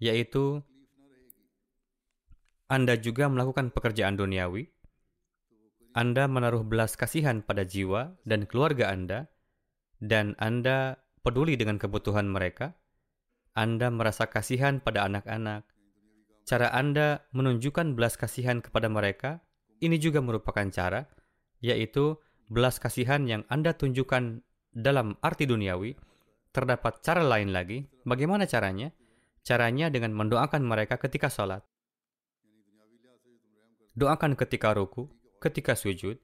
yaitu 0.00 0.64
Anda 2.66 2.98
juga 2.98 3.30
melakukan 3.30 3.70
pekerjaan 3.70 4.18
duniawi, 4.18 4.72
Anda 5.94 6.26
menaruh 6.26 6.66
belas 6.66 6.98
kasihan 6.98 7.40
pada 7.40 7.62
jiwa 7.62 8.18
dan 8.26 8.44
keluarga 8.44 8.90
Anda, 8.90 9.30
dan 10.02 10.36
Anda 10.36 11.00
peduli 11.24 11.56
dengan 11.56 11.80
kebutuhan 11.80 12.28
mereka, 12.28 12.76
Anda 13.56 13.88
merasa 13.88 14.28
kasihan 14.28 14.80
pada 14.82 15.06
anak-anak. 15.08 15.75
Cara 16.46 16.70
Anda 16.70 17.26
menunjukkan 17.34 17.98
belas 17.98 18.14
kasihan 18.14 18.62
kepada 18.62 18.86
mereka, 18.86 19.42
ini 19.82 19.98
juga 19.98 20.22
merupakan 20.22 20.62
cara, 20.70 21.02
yaitu 21.58 22.22
belas 22.46 22.78
kasihan 22.78 23.26
yang 23.26 23.42
Anda 23.50 23.74
tunjukkan 23.74 24.46
dalam 24.70 25.18
arti 25.26 25.50
duniawi, 25.50 25.98
terdapat 26.54 27.02
cara 27.02 27.26
lain 27.26 27.50
lagi. 27.50 27.90
Bagaimana 28.06 28.46
caranya? 28.46 28.94
Caranya 29.42 29.90
dengan 29.90 30.14
mendoakan 30.14 30.62
mereka 30.62 31.02
ketika 31.02 31.26
sholat. 31.26 31.66
Doakan 33.98 34.38
ketika 34.38 34.70
ruku, 34.70 35.10
ketika 35.42 35.74
sujud, 35.74 36.14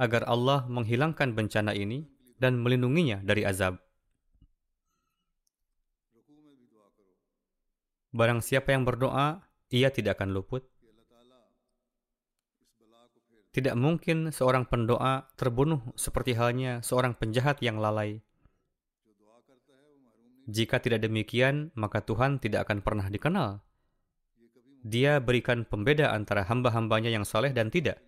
agar 0.00 0.24
Allah 0.24 0.64
menghilangkan 0.64 1.36
bencana 1.36 1.76
ini 1.76 2.08
dan 2.40 2.56
melindunginya 2.56 3.20
dari 3.20 3.44
azab. 3.44 3.76
Barang 8.12 8.44
siapa 8.44 8.76
yang 8.76 8.84
berdoa, 8.84 9.40
ia 9.72 9.88
tidak 9.88 10.20
akan 10.20 10.36
luput. 10.36 10.68
Tidak 13.52 13.72
mungkin 13.76 14.28
seorang 14.32 14.68
pendoa 14.68 15.32
terbunuh 15.36 15.80
seperti 15.96 16.36
halnya 16.36 16.84
seorang 16.84 17.16
penjahat 17.16 17.60
yang 17.64 17.80
lalai. 17.80 18.20
Jika 20.44 20.76
tidak 20.80 21.04
demikian, 21.04 21.72
maka 21.72 22.04
Tuhan 22.04 22.36
tidak 22.36 22.68
akan 22.68 22.84
pernah 22.84 23.08
dikenal. 23.08 23.64
Dia 24.84 25.16
berikan 25.22 25.64
pembeda 25.64 26.12
antara 26.12 26.44
hamba-hambanya 26.44 27.08
yang 27.08 27.24
soleh 27.24 27.54
dan 27.56 27.72
tidak. 27.72 28.02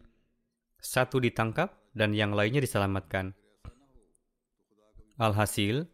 Satu 0.85 1.17
ditangkap 1.17 1.73
dan 1.97 2.13
yang 2.13 2.37
lainnya 2.37 2.61
diselamatkan. 2.61 3.33
Alhasil, 5.17 5.89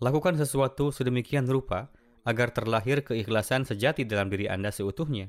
lakukan 0.00 0.34
sesuatu 0.40 0.90
sedemikian 0.90 1.46
rupa 1.46 1.92
agar 2.24 2.52
terlahir 2.56 3.04
keikhlasan 3.04 3.68
sejati 3.68 4.08
dalam 4.08 4.32
diri 4.32 4.48
Anda 4.48 4.72
seutuhnya. 4.72 5.28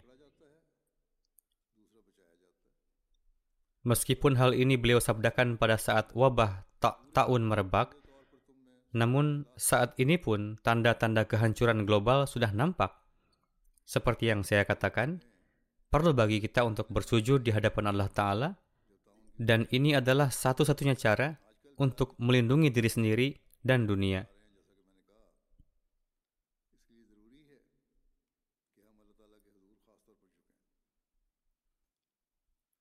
Meskipun 3.86 4.34
hal 4.42 4.58
ini 4.58 4.82
beliau 4.82 4.98
sabdakan 4.98 5.62
pada 5.62 5.78
saat 5.78 6.10
wabah 6.18 6.66
tak 6.82 6.98
tahun 7.14 7.46
merebak, 7.46 7.94
namun 8.98 9.46
saat 9.60 9.94
ini 10.02 10.18
pun 10.18 10.58
tanda-tanda 10.66 11.30
kehancuran 11.30 11.86
global 11.86 12.26
sudah 12.26 12.50
nampak. 12.50 12.96
Seperti 13.86 14.34
yang 14.34 14.42
saya 14.42 14.66
katakan, 14.66 15.22
perlu 15.94 16.18
bagi 16.18 16.42
kita 16.42 16.66
untuk 16.66 16.90
bersujud 16.90 17.46
di 17.46 17.54
hadapan 17.54 17.94
Allah 17.94 18.10
Ta'ala, 18.10 18.50
Dan 19.36 19.68
ini 19.68 19.92
adalah 19.92 20.32
satu-satunya 20.32 20.96
cara 20.96 21.36
untuk 21.76 22.16
melindungi 22.24 22.72
diri 22.72 22.88
sendiri 22.88 23.28
dan 23.60 23.84
dunia. 23.84 24.24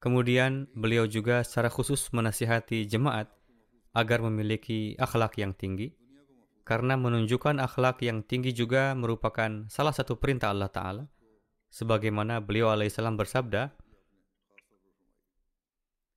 Kemudian 0.05 0.69
beliau 0.77 1.09
juga 1.09 1.41
secara 1.41 1.73
khusus 1.73 2.13
menasihati 2.13 2.85
jemaat 2.85 3.33
agar 3.97 4.21
memiliki 4.21 4.93
akhlak 5.01 5.41
yang 5.41 5.57
tinggi, 5.57 5.97
karena 6.69 7.01
menunjukkan 7.01 7.57
akhlak 7.57 8.05
yang 8.05 8.21
tinggi 8.21 8.53
juga 8.53 8.93
merupakan 8.93 9.65
salah 9.73 9.97
satu 9.97 10.21
perintah 10.21 10.53
Allah 10.53 10.69
Ta'ala, 10.69 11.05
sebagaimana 11.73 12.45
beliau 12.45 12.69
alaihissalam 12.69 13.17
bersabda, 13.17 13.73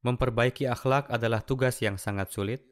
memperbaiki 0.04 0.68
akhlak 0.68 1.08
adalah 1.08 1.40
tugas 1.40 1.80
yang 1.80 1.96
sangat 1.96 2.28
sulit. 2.28 2.68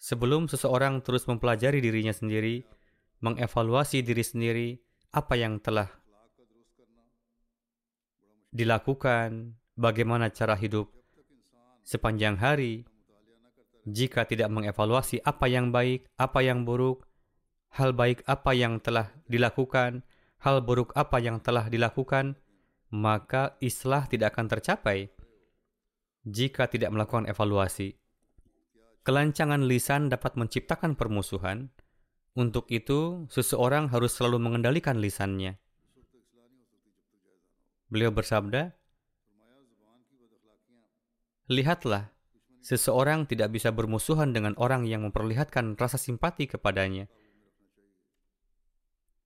Sebelum 0.00 0.48
seseorang 0.48 1.04
terus 1.04 1.28
mempelajari 1.28 1.84
dirinya 1.84 2.16
sendiri, 2.16 2.64
mengevaluasi 3.20 4.00
diri 4.00 4.24
sendiri, 4.24 4.68
apa 5.12 5.36
yang 5.36 5.60
telah 5.60 5.97
dilakukan, 8.54 9.58
bagaimana 9.78 10.32
cara 10.32 10.56
hidup 10.56 10.90
sepanjang 11.84 12.36
hari, 12.36 12.84
jika 13.88 14.28
tidak 14.28 14.52
mengevaluasi 14.52 15.24
apa 15.24 15.48
yang 15.48 15.72
baik, 15.72 16.04
apa 16.20 16.44
yang 16.44 16.68
buruk, 16.68 17.08
hal 17.72 17.96
baik 17.96 18.20
apa 18.28 18.52
yang 18.52 18.80
telah 18.80 19.08
dilakukan, 19.24 20.04
hal 20.44 20.60
buruk 20.60 20.92
apa 20.92 21.16
yang 21.20 21.40
telah 21.40 21.68
dilakukan, 21.72 22.36
maka 22.92 23.56
islah 23.60 24.04
tidak 24.08 24.36
akan 24.36 24.46
tercapai 24.48 25.08
jika 26.28 26.68
tidak 26.68 26.92
melakukan 26.92 27.24
evaluasi. 27.24 27.96
Kelancangan 29.04 29.64
lisan 29.64 30.12
dapat 30.12 30.36
menciptakan 30.36 30.92
permusuhan. 30.92 31.72
Untuk 32.36 32.68
itu, 32.68 33.24
seseorang 33.32 33.88
harus 33.88 34.14
selalu 34.14 34.36
mengendalikan 34.36 35.00
lisannya. 35.00 35.56
Beliau 37.88 38.12
bersabda, 38.12 38.76
Lihatlah, 41.48 42.12
seseorang 42.60 43.24
tidak 43.24 43.56
bisa 43.56 43.72
bermusuhan 43.72 44.36
dengan 44.36 44.52
orang 44.60 44.84
yang 44.84 45.08
memperlihatkan 45.08 45.80
rasa 45.80 45.96
simpati 45.96 46.44
kepadanya. 46.44 47.08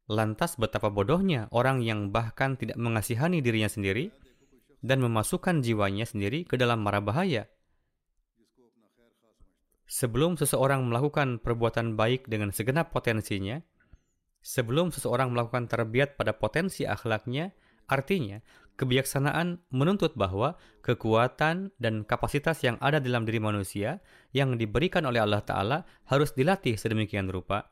Lantas 0.06 0.54
betapa 0.54 0.94
bodohnya 0.94 1.50
orang 1.50 1.82
yang 1.82 2.14
bahkan 2.14 2.54
tidak 2.54 2.78
mengasihani 2.78 3.42
dirinya 3.42 3.66
sendiri 3.66 4.14
dan 4.78 5.02
memasukkan 5.02 5.66
jiwanya 5.66 6.06
sendiri 6.06 6.46
ke 6.46 6.54
dalam 6.54 6.86
mara 6.86 7.02
bahaya. 7.02 7.50
Sebelum 9.90 10.38
seseorang 10.38 10.86
melakukan 10.86 11.42
perbuatan 11.42 11.98
baik 11.98 12.30
dengan 12.30 12.54
segenap 12.54 12.94
potensinya, 12.94 13.58
sebelum 14.42 14.94
seseorang 14.94 15.34
melakukan 15.34 15.66
terbiat 15.66 16.14
pada 16.14 16.38
potensi 16.38 16.86
akhlaknya, 16.86 17.50
Artinya, 17.90 18.40
kebijaksanaan 18.76 19.62
menuntut 19.70 20.16
bahwa 20.16 20.56
kekuatan 20.82 21.70
dan 21.78 22.02
kapasitas 22.02 22.64
yang 22.64 22.80
ada 22.82 22.98
dalam 22.98 23.22
diri 23.28 23.38
manusia 23.38 24.00
yang 24.34 24.56
diberikan 24.56 25.04
oleh 25.06 25.22
Allah 25.22 25.44
Ta'ala 25.44 25.78
harus 26.08 26.32
dilatih 26.34 26.74
sedemikian 26.74 27.28
rupa, 27.28 27.70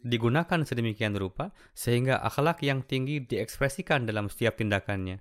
digunakan 0.00 0.62
sedemikian 0.62 1.18
rupa, 1.18 1.50
sehingga 1.74 2.22
akhlak 2.22 2.62
yang 2.64 2.86
tinggi 2.86 3.20
diekspresikan 3.20 4.06
dalam 4.06 4.30
setiap 4.30 4.56
tindakannya. 4.56 5.20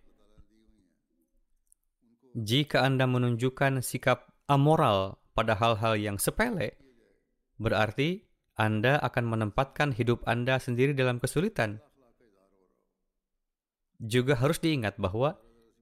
Jika 2.37 2.85
Anda 2.85 3.09
menunjukkan 3.09 3.81
sikap 3.81 4.29
amoral 4.45 5.17
pada 5.33 5.57
hal-hal 5.57 5.97
yang 5.97 6.21
sepele, 6.21 6.77
berarti 7.57 8.29
Anda 8.53 9.01
akan 9.01 9.25
menempatkan 9.25 9.97
hidup 9.97 10.21
Anda 10.29 10.61
sendiri 10.61 10.93
dalam 10.93 11.17
kesulitan 11.17 11.81
juga 14.01 14.37
harus 14.37 14.61
diingat 14.61 14.97
bahwa 15.01 15.37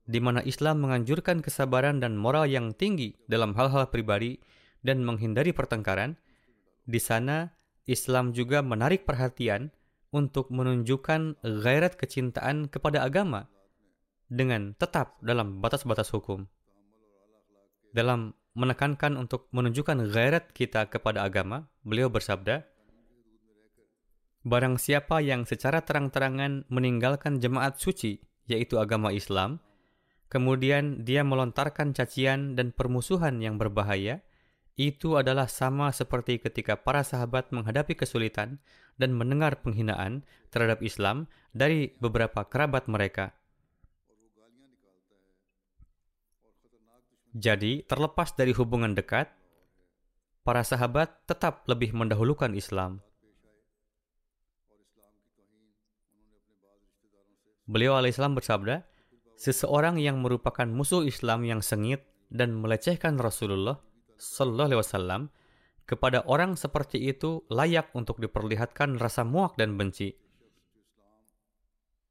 di 0.06 0.22
mana 0.22 0.46
Islam 0.46 0.86
menganjurkan 0.86 1.42
kesabaran 1.42 1.98
dan 1.98 2.14
moral 2.16 2.46
yang 2.46 2.72
tinggi 2.78 3.18
dalam 3.26 3.58
hal-hal 3.58 3.90
pribadi 3.90 4.38
dan 4.86 5.02
menghindari 5.02 5.50
pertengkaran, 5.50 6.14
di 6.86 7.02
sana 7.02 7.58
Islam 7.90 8.34
juga 8.38 8.62
menarik 8.62 9.10
perhatian 9.10 9.74
untuk 10.14 10.54
menunjukkan 10.54 11.42
gairat 11.42 11.98
kecintaan 11.98 12.70
kepada 12.70 13.02
agama 13.02 13.50
dengan 14.30 14.78
tetap 14.78 15.18
dalam 15.26 15.60
batas-batas 15.60 16.14
hukum. 16.14 16.46
Dalam 17.92 18.38
menekankan 18.56 19.18
untuk 19.20 19.50
menunjukkan 19.52 20.08
gairat 20.14 20.54
kita 20.54 20.88
kepada 20.88 21.26
agama, 21.26 21.68
beliau 21.84 22.08
bersabda, 22.08 22.64
Barang 24.46 24.78
siapa 24.78 25.26
yang 25.26 25.50
secara 25.50 25.82
terang-terangan 25.82 26.70
meninggalkan 26.70 27.42
jemaat 27.42 27.82
suci, 27.82 28.22
yaitu 28.46 28.78
agama 28.78 29.10
Islam, 29.10 29.58
kemudian 30.30 31.02
dia 31.02 31.26
melontarkan 31.26 31.98
cacian 31.98 32.54
dan 32.54 32.70
permusuhan 32.70 33.42
yang 33.42 33.58
berbahaya, 33.58 34.22
itu 34.78 35.18
adalah 35.18 35.50
sama 35.50 35.90
seperti 35.90 36.38
ketika 36.38 36.78
para 36.78 37.02
sahabat 37.02 37.50
menghadapi 37.50 37.98
kesulitan 37.98 38.62
dan 39.02 39.18
mendengar 39.18 39.66
penghinaan 39.66 40.22
terhadap 40.54 40.86
Islam 40.86 41.26
dari 41.50 41.98
beberapa 41.98 42.46
kerabat 42.46 42.86
mereka. 42.86 43.34
Jadi, 47.34 47.82
terlepas 47.90 48.38
dari 48.38 48.54
hubungan 48.54 48.94
dekat, 48.94 49.34
para 50.46 50.62
sahabat 50.62 51.26
tetap 51.26 51.66
lebih 51.66 51.98
mendahulukan 51.98 52.54
Islam. 52.54 53.02
Beliau 57.66 57.98
alaihissalam 57.98 58.38
bersabda, 58.38 58.86
seseorang 59.36 59.98
yang 59.98 60.22
merupakan 60.22 60.66
musuh 60.70 61.02
Islam 61.02 61.44
yang 61.44 61.66
sengit 61.66 62.06
dan 62.30 62.54
melecehkan 62.54 63.18
Rasulullah 63.18 63.82
Sallallahu 64.16 64.68
Alaihi 64.72 64.82
Wasallam 64.82 65.22
kepada 65.86 66.26
orang 66.26 66.58
seperti 66.58 66.98
itu 67.10 67.46
layak 67.50 67.94
untuk 67.94 68.18
diperlihatkan 68.22 68.98
rasa 68.98 69.22
muak 69.26 69.58
dan 69.58 69.78
benci. 69.78 70.18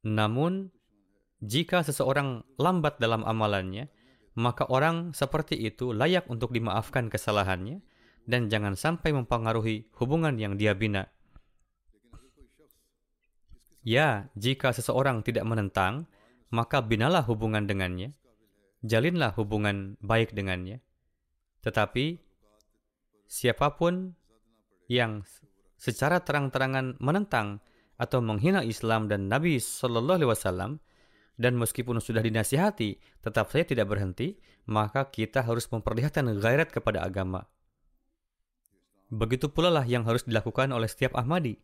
Namun, 0.05 0.69
jika 1.43 1.81
seseorang 1.83 2.45
lambat 2.55 3.01
dalam 3.01 3.25
amalannya, 3.25 3.89
maka 4.35 4.67
orang 4.67 5.15
seperti 5.15 5.55
itu 5.55 5.95
layak 5.95 6.27
untuk 6.27 6.51
dimaafkan 6.51 7.07
kesalahannya 7.07 7.79
dan 8.27 8.51
jangan 8.51 8.75
sampai 8.75 9.15
mempengaruhi 9.15 9.87
hubungan 9.97 10.35
yang 10.35 10.59
dia 10.59 10.75
bina. 10.75 11.07
Ya, 13.85 14.33
jika 14.33 14.73
seseorang 14.73 15.21
tidak 15.21 15.45
menentang, 15.45 16.09
maka 16.49 16.81
binalah 16.81 17.21
hubungan 17.29 17.69
dengannya. 17.69 18.17
Jalinlah 18.81 19.37
hubungan 19.37 19.93
baik 20.01 20.33
dengannya. 20.33 20.81
Tetapi, 21.61 22.17
siapa 23.29 23.77
pun 23.77 24.17
yang 24.89 25.21
secara 25.77 26.21
terang-terangan 26.25 26.97
menentang 26.97 27.61
atau 28.01 28.19
menghina 28.19 28.65
Islam 28.65 29.07
dan 29.07 29.31
Nabi 29.31 29.61
Shallallahu 29.61 30.17
Alaihi 30.19 30.31
Wasallam 30.33 30.71
dan 31.35 31.55
meskipun 31.59 31.99
sudah 31.99 32.23
dinasihati 32.23 32.99
tetap 33.23 33.51
saya 33.51 33.67
tidak 33.67 33.91
berhenti 33.91 34.39
maka 34.67 35.07
kita 35.11 35.43
harus 35.43 35.67
memperlihatkan 35.67 36.27
gairat 36.39 36.71
kepada 36.71 37.03
agama 37.03 37.47
begitu 39.11 39.51
pula 39.51 39.71
lah 39.71 39.83
yang 39.87 40.03
harus 40.07 40.23
dilakukan 40.27 40.71
oleh 40.75 40.87
setiap 40.87 41.15
Ahmadi 41.15 41.59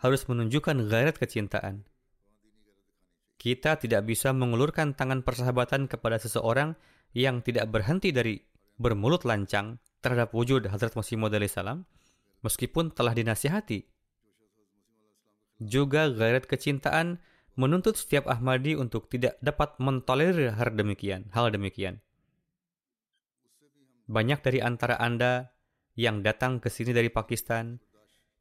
harus 0.00 0.28
menunjukkan 0.28 0.86
gairat 0.88 1.16
kecintaan. 1.16 1.88
Kita 3.36 3.76
tidak 3.76 4.08
bisa 4.08 4.32
mengulurkan 4.32 4.96
tangan 4.96 5.20
persahabatan 5.20 5.88
kepada 5.88 6.16
seseorang 6.16 6.76
yang 7.12 7.44
tidak 7.44 7.68
berhenti 7.68 8.12
dari 8.12 8.40
bermulut 8.76 9.24
lancang 9.24 9.80
terhadap 10.04 10.32
wujud 10.36 10.68
Hazrat 10.68 10.92
Masih 10.96 11.16
Maud 11.16 11.32
salam 11.48 11.84
meskipun 12.44 12.92
telah 12.92 13.16
dinasihati. 13.16 13.88
Juga 15.56 16.12
gairat 16.12 16.44
kecintaan 16.44 17.20
menuntut 17.56 17.96
setiap 17.96 18.28
Ahmadi 18.28 18.76
untuk 18.76 19.08
tidak 19.08 19.40
dapat 19.40 19.80
mentolerir 19.80 20.52
hal 20.52 20.76
demikian, 20.76 21.32
hal 21.32 21.48
demikian. 21.48 22.04
Banyak 24.06 24.44
dari 24.44 24.60
antara 24.60 25.00
Anda 25.00 25.56
yang 25.96 26.20
datang 26.20 26.60
ke 26.60 26.68
sini 26.68 26.92
dari 26.92 27.08
Pakistan 27.08 27.80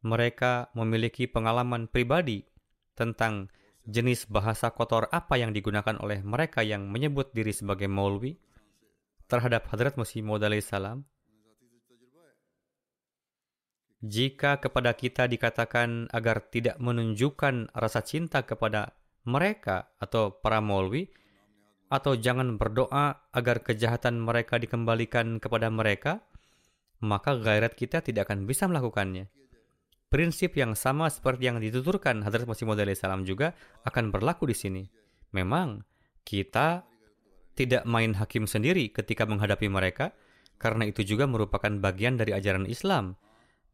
mereka 0.06 0.70
memiliki 0.78 1.26
pengalaman 1.26 1.90
pribadi 1.90 2.46
tentang 2.94 3.50
jenis 3.90 4.30
bahasa 4.30 4.70
kotor 4.70 5.10
apa 5.10 5.42
yang 5.42 5.50
digunakan 5.50 5.98
oleh 5.98 6.22
mereka 6.22 6.62
yang 6.62 6.86
menyebut 6.86 7.34
diri 7.34 7.50
sebagai 7.50 7.90
maulwi 7.90 8.38
terhadap 9.26 9.66
Hadrat 9.74 9.98
Masih 9.98 10.22
Maud 10.22 10.46
salam. 10.62 11.02
Jika 14.06 14.62
kepada 14.62 14.94
kita 14.94 15.26
dikatakan 15.26 16.14
agar 16.14 16.46
tidak 16.54 16.78
menunjukkan 16.78 17.74
rasa 17.74 18.06
cinta 18.06 18.46
kepada 18.46 18.94
mereka 19.26 19.90
atau 19.98 20.30
para 20.30 20.62
maulwi, 20.62 21.10
atau 21.90 22.14
jangan 22.14 22.62
berdoa 22.62 23.30
agar 23.34 23.66
kejahatan 23.66 24.22
mereka 24.22 24.62
dikembalikan 24.62 25.42
kepada 25.42 25.74
mereka, 25.74 26.22
maka 27.02 27.38
gairat 27.38 27.74
kita 27.74 28.06
tidak 28.06 28.30
akan 28.30 28.46
bisa 28.46 28.70
melakukannya. 28.70 29.30
Prinsip 30.06 30.54
yang 30.56 30.78
sama 30.78 31.10
seperti 31.10 31.50
yang 31.50 31.58
dituturkan 31.58 32.22
Hadrat 32.22 32.46
Masih 32.46 32.70
Maud 32.70 32.80
salam 32.94 33.26
juga 33.26 33.58
akan 33.84 34.14
berlaku 34.14 34.46
di 34.48 34.56
sini. 34.56 34.84
Memang 35.34 35.82
kita 36.24 36.86
tidak 37.58 37.84
main 37.88 38.14
hakim 38.16 38.46
sendiri 38.46 38.92
ketika 38.94 39.26
menghadapi 39.26 39.66
mereka, 39.72 40.14
karena 40.62 40.88
itu 40.88 41.04
juga 41.04 41.26
merupakan 41.26 41.72
bagian 41.82 42.16
dari 42.16 42.36
ajaran 42.36 42.70
Islam, 42.70 43.18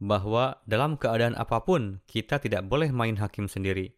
bahwa 0.02 0.58
dalam 0.66 0.98
keadaan 0.98 1.38
apa 1.38 1.62
pun 1.62 2.02
kita 2.10 2.42
tidak 2.42 2.66
boleh 2.66 2.90
main 2.90 3.20
hakim 3.20 3.46
sendiri. 3.46 3.94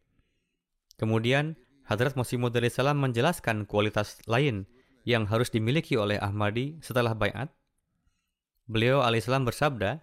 Kemudian, 0.99 1.55
Hadrat 1.83 2.15
Masih 2.15 2.39
Maud 2.39 2.55
salam 2.71 2.99
menjelaskan 2.99 3.67
kualitas 3.67 4.19
lain 4.23 4.67
yang 5.03 5.27
harus 5.27 5.51
dimiliki 5.51 5.99
oleh 5.99 6.15
Ahmadi 6.15 6.79
setelah 6.79 7.11
bayat. 7.11 7.51
Beliau 8.71 9.03
alaihissalam 9.03 9.43
bersabda, 9.43 9.99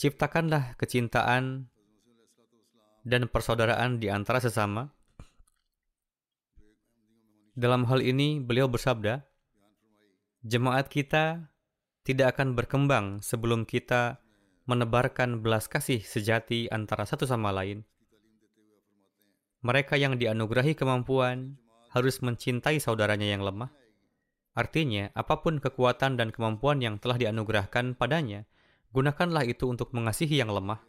Ciptakanlah 0.00 0.80
kecintaan 0.80 1.68
dan 3.04 3.28
persaudaraan 3.28 4.00
di 4.00 4.08
antara 4.08 4.40
sesama. 4.40 4.88
Dalam 7.52 7.84
hal 7.84 8.00
ini, 8.00 8.40
beliau 8.40 8.64
bersabda, 8.64 9.20
Jemaat 10.40 10.88
kita 10.88 11.52
tidak 12.00 12.32
akan 12.32 12.56
berkembang 12.56 13.20
sebelum 13.20 13.68
kita 13.68 14.24
menebarkan 14.64 15.44
belas 15.44 15.68
kasih 15.68 16.00
sejati 16.00 16.72
antara 16.72 17.04
satu 17.04 17.28
sama 17.28 17.52
lain. 17.52 17.84
Mereka 19.60 20.00
yang 20.00 20.16
dianugerahi 20.16 20.80
kemampuan 20.80 21.60
harus 21.92 22.24
mencintai 22.24 22.80
saudaranya 22.80 23.36
yang 23.36 23.44
lemah. 23.44 23.68
Artinya, 24.56 25.12
apa 25.12 25.44
pun 25.44 25.60
kekuatan 25.60 26.16
dan 26.16 26.32
kemampuan 26.32 26.80
yang 26.80 26.96
telah 26.96 27.20
dianugerahkan 27.20 28.00
padanya, 28.00 28.48
gunakanlah 28.90 29.46
itu 29.46 29.66
untuk 29.66 29.94
mengasihi 29.94 30.38
yang 30.38 30.50
lemah, 30.50 30.82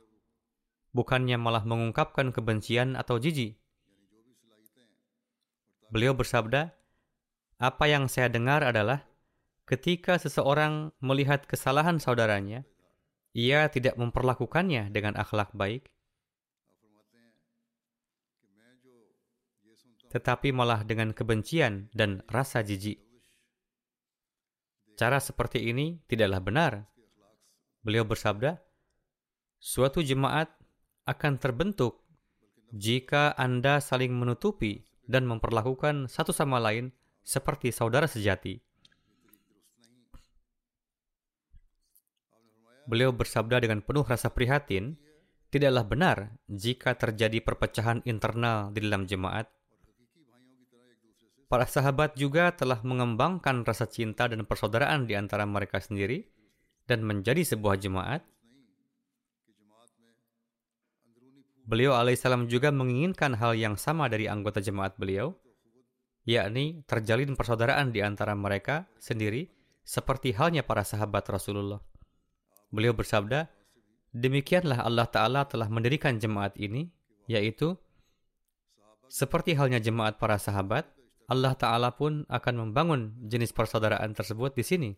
bukannya 0.93 1.37
malah 1.37 1.63
mengungkapkan 1.63 2.33
kebencian 2.33 2.99
atau 2.99 3.21
jijik. 3.21 3.57
Beliau 5.91 6.15
bersabda, 6.15 6.71
"Apa 7.59 7.85
yang 7.91 8.07
saya 8.07 8.31
dengar 8.31 8.63
adalah 8.63 9.03
ketika 9.67 10.19
seseorang 10.19 10.91
melihat 10.99 11.47
kesalahan 11.47 11.99
saudaranya, 11.99 12.67
ia 13.31 13.71
tidak 13.71 13.95
memperlakukannya 13.95 14.91
dengan 14.91 15.15
akhlak 15.15 15.55
baik, 15.55 15.87
tetapi 20.11 20.51
malah 20.51 20.83
dengan 20.83 21.15
kebencian 21.15 21.87
dan 21.95 22.19
rasa 22.27 22.59
jijik. 22.59 22.99
Cara 24.99 25.23
seperti 25.23 25.71
ini 25.71 26.03
tidaklah 26.11 26.43
benar. 26.43 26.90
Beliau 27.81 28.05
bersabda, 28.05 28.61
suatu 29.57 30.05
jemaat 30.05 30.53
akan 31.09 31.41
terbentuk 31.41 32.05
jika 32.71 33.33
Anda 33.35 33.81
saling 33.81 34.13
menutupi 34.13 34.85
dan 35.09 35.25
memperlakukan 35.25 36.07
satu 36.07 36.29
sama 36.29 36.61
lain 36.61 36.93
seperti 37.25 37.73
saudara 37.73 38.05
sejati. 38.05 38.61
Beliau 42.85 43.13
bersabda 43.13 43.61
dengan 43.61 43.81
penuh 43.81 44.05
rasa 44.05 44.29
prihatin, 44.33 44.97
tidaklah 45.49 45.85
benar 45.85 46.17
jika 46.49 46.97
terjadi 46.97 47.41
perpecahan 47.41 48.05
internal 48.05 48.73
di 48.73 48.83
dalam 48.83 49.05
jemaat 49.05 49.49
Para 51.51 51.67
sahabat 51.67 52.15
juga 52.15 52.55
telah 52.55 52.79
mengembangkan 52.79 53.67
rasa 53.67 53.83
cinta 53.83 54.23
dan 54.31 54.47
persaudaraan 54.47 55.03
di 55.03 55.19
antara 55.19 55.43
mereka 55.43 55.83
sendiri 55.83 56.23
dan 56.91 57.07
menjadi 57.07 57.39
sebuah 57.47 57.79
jemaat. 57.79 58.19
Beliau 61.63 61.95
alaihissalam 61.95 62.51
juga 62.51 62.67
menginginkan 62.67 63.39
hal 63.39 63.55
yang 63.55 63.79
sama 63.79 64.11
dari 64.11 64.27
anggota 64.27 64.59
jemaat 64.59 64.99
beliau, 64.99 65.31
yakni 66.27 66.83
terjalin 66.83 67.39
persaudaraan 67.39 67.95
di 67.95 68.03
antara 68.03 68.35
mereka 68.35 68.91
sendiri 68.99 69.47
seperti 69.87 70.35
halnya 70.35 70.67
para 70.67 70.83
sahabat 70.83 71.23
Rasulullah. 71.31 71.79
Beliau 72.75 72.91
bersabda, 72.91 73.47
Demikianlah 74.11 74.83
Allah 74.83 75.07
Ta'ala 75.07 75.47
telah 75.47 75.71
mendirikan 75.71 76.19
jemaat 76.19 76.59
ini, 76.59 76.91
yaitu 77.31 77.79
seperti 79.07 79.55
halnya 79.55 79.79
jemaat 79.79 80.19
para 80.19 80.35
sahabat, 80.35 80.83
Allah 81.31 81.55
Ta'ala 81.55 81.95
pun 81.95 82.27
akan 82.27 82.67
membangun 82.67 83.15
jenis 83.31 83.55
persaudaraan 83.55 84.11
tersebut 84.11 84.51
di 84.51 84.63
sini. 84.67 84.91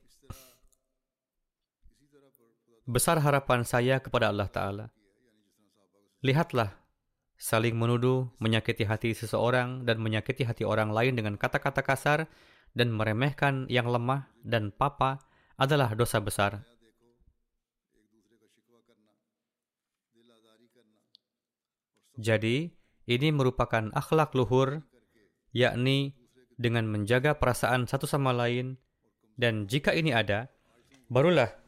Besar 2.83 3.15
harapan 3.23 3.63
saya 3.63 4.03
kepada 4.03 4.27
Allah 4.27 4.51
Ta'ala. 4.51 4.85
Lihatlah, 6.19 6.83
saling 7.39 7.79
menuduh, 7.79 8.27
menyakiti 8.43 8.83
hati 8.83 9.15
seseorang, 9.15 9.87
dan 9.87 10.03
menyakiti 10.03 10.43
hati 10.43 10.67
orang 10.67 10.91
lain 10.91 11.15
dengan 11.15 11.39
kata-kata 11.39 11.79
kasar, 11.79 12.27
dan 12.75 12.91
meremehkan 12.91 13.71
yang 13.71 13.87
lemah 13.87 14.27
dan 14.43 14.75
papa 14.75 15.23
adalah 15.55 15.95
dosa 15.95 16.19
besar. 16.19 16.67
Jadi, 22.19 22.67
ini 23.07 23.27
merupakan 23.31 23.95
akhlak 23.95 24.35
luhur, 24.35 24.83
yakni 25.55 26.19
dengan 26.59 26.91
menjaga 26.91 27.39
perasaan 27.39 27.87
satu 27.87 28.11
sama 28.11 28.35
lain, 28.35 28.75
dan 29.39 29.71
jika 29.71 29.95
ini 29.95 30.11
ada, 30.11 30.51
barulah 31.07 31.62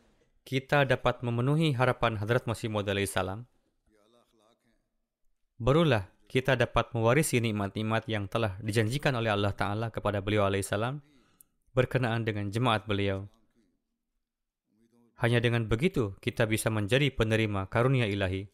kita 0.46 0.86
dapat 0.86 1.26
memenuhi 1.26 1.74
harapan 1.74 2.22
Hadrat 2.22 2.46
Masih 2.46 2.70
Maud 2.70 2.86
salam. 3.10 3.50
Barulah 5.58 6.06
kita 6.30 6.54
dapat 6.54 6.94
mewarisi 6.94 7.42
nikmat-nikmat 7.42 8.06
yang 8.06 8.30
telah 8.30 8.54
dijanjikan 8.62 9.18
oleh 9.18 9.34
Allah 9.34 9.58
Ta'ala 9.58 9.90
kepada 9.90 10.22
beliau 10.22 10.46
alaihissalam 10.46 11.02
berkenaan 11.74 12.22
dengan 12.22 12.54
jemaat 12.54 12.86
beliau. 12.86 13.26
Hanya 15.18 15.42
dengan 15.42 15.66
begitu 15.66 16.14
kita 16.22 16.46
bisa 16.46 16.70
menjadi 16.70 17.10
penerima 17.10 17.66
karunia 17.66 18.06
ilahi. 18.06 18.46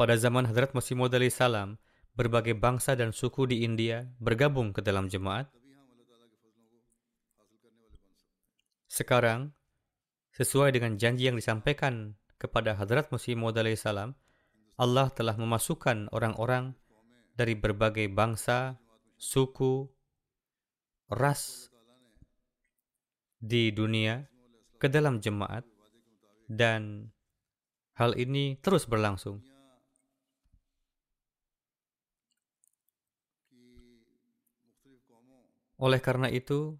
Pada 0.00 0.16
zaman 0.16 0.48
Hadrat 0.48 0.72
Masih 0.72 0.96
Maud 0.96 1.12
salam, 1.28 1.76
berbagai 2.16 2.56
bangsa 2.56 2.96
dan 2.96 3.12
suku 3.12 3.44
di 3.44 3.68
India 3.68 4.08
bergabung 4.16 4.72
ke 4.72 4.80
dalam 4.80 5.12
jemaat. 5.12 5.52
Sekarang, 8.92 9.56
sesuai 10.36 10.76
dengan 10.76 11.00
janji 11.00 11.24
yang 11.24 11.40
disampaikan 11.40 12.12
kepada 12.36 12.76
Hadrat 12.76 13.08
Musi 13.08 13.32
Maud 13.32 13.56
salam, 13.72 14.12
Allah 14.76 15.08
telah 15.08 15.32
memasukkan 15.32 16.12
orang-orang 16.12 16.76
dari 17.32 17.56
berbagai 17.56 18.12
bangsa, 18.12 18.76
suku, 19.16 19.88
ras 21.08 21.72
di 23.40 23.72
dunia 23.72 24.28
ke 24.76 24.92
dalam 24.92 25.24
jemaat 25.24 25.64
dan 26.52 27.08
hal 27.96 28.12
ini 28.20 28.60
terus 28.60 28.84
berlangsung. 28.84 29.40
Oleh 35.80 36.00
karena 36.04 36.28
itu, 36.28 36.76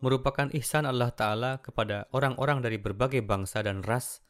merupakan 0.00 0.48
ihsan 0.56 0.84
Allah 0.84 1.12
Ta'ala 1.12 1.58
kepada 1.60 2.08
orang-orang 2.12 2.60
dari 2.60 2.76
berbagai 2.76 3.24
bangsa 3.24 3.64
dan 3.64 3.80
ras, 3.80 4.20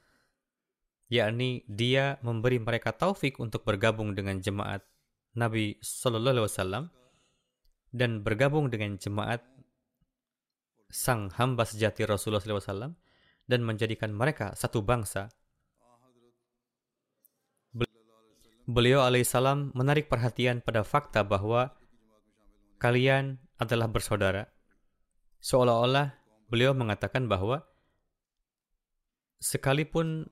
yakni 1.11 1.63
dia 1.67 2.19
memberi 2.23 2.59
mereka 2.59 2.95
taufik 2.95 3.39
untuk 3.39 3.63
bergabung 3.67 4.15
dengan 4.15 4.39
jemaat 4.43 4.83
Nabi 5.37 5.79
Sallallahu 5.83 6.35
Alaihi 6.41 6.49
Wasallam 6.49 6.85
dan 7.95 8.21
bergabung 8.21 8.69
dengan 8.69 8.99
jemaat 8.99 9.45
sang 10.91 11.31
hamba 11.35 11.67
sejati 11.67 12.07
Rasulullah 12.07 12.43
SAW 12.43 12.95
dan 13.47 13.61
menjadikan 13.63 14.11
mereka 14.15 14.55
satu 14.55 14.83
bangsa. 14.83 15.31
Beliau 18.67 19.07
alaihissalam 19.07 19.71
menarik 19.79 20.11
perhatian 20.11 20.59
pada 20.59 20.83
fakta 20.83 21.23
bahwa 21.23 21.71
kalian 22.83 23.39
adalah 23.63 23.87
bersaudara. 23.87 24.56
Seolah-olah 25.47 26.11
beliau 26.51 26.75
mengatakan 26.75 27.31
bahwa 27.31 27.63
sekalipun 29.39 30.27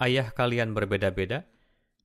ayah 0.00 0.32
kalian 0.32 0.72
berbeda-beda, 0.72 1.44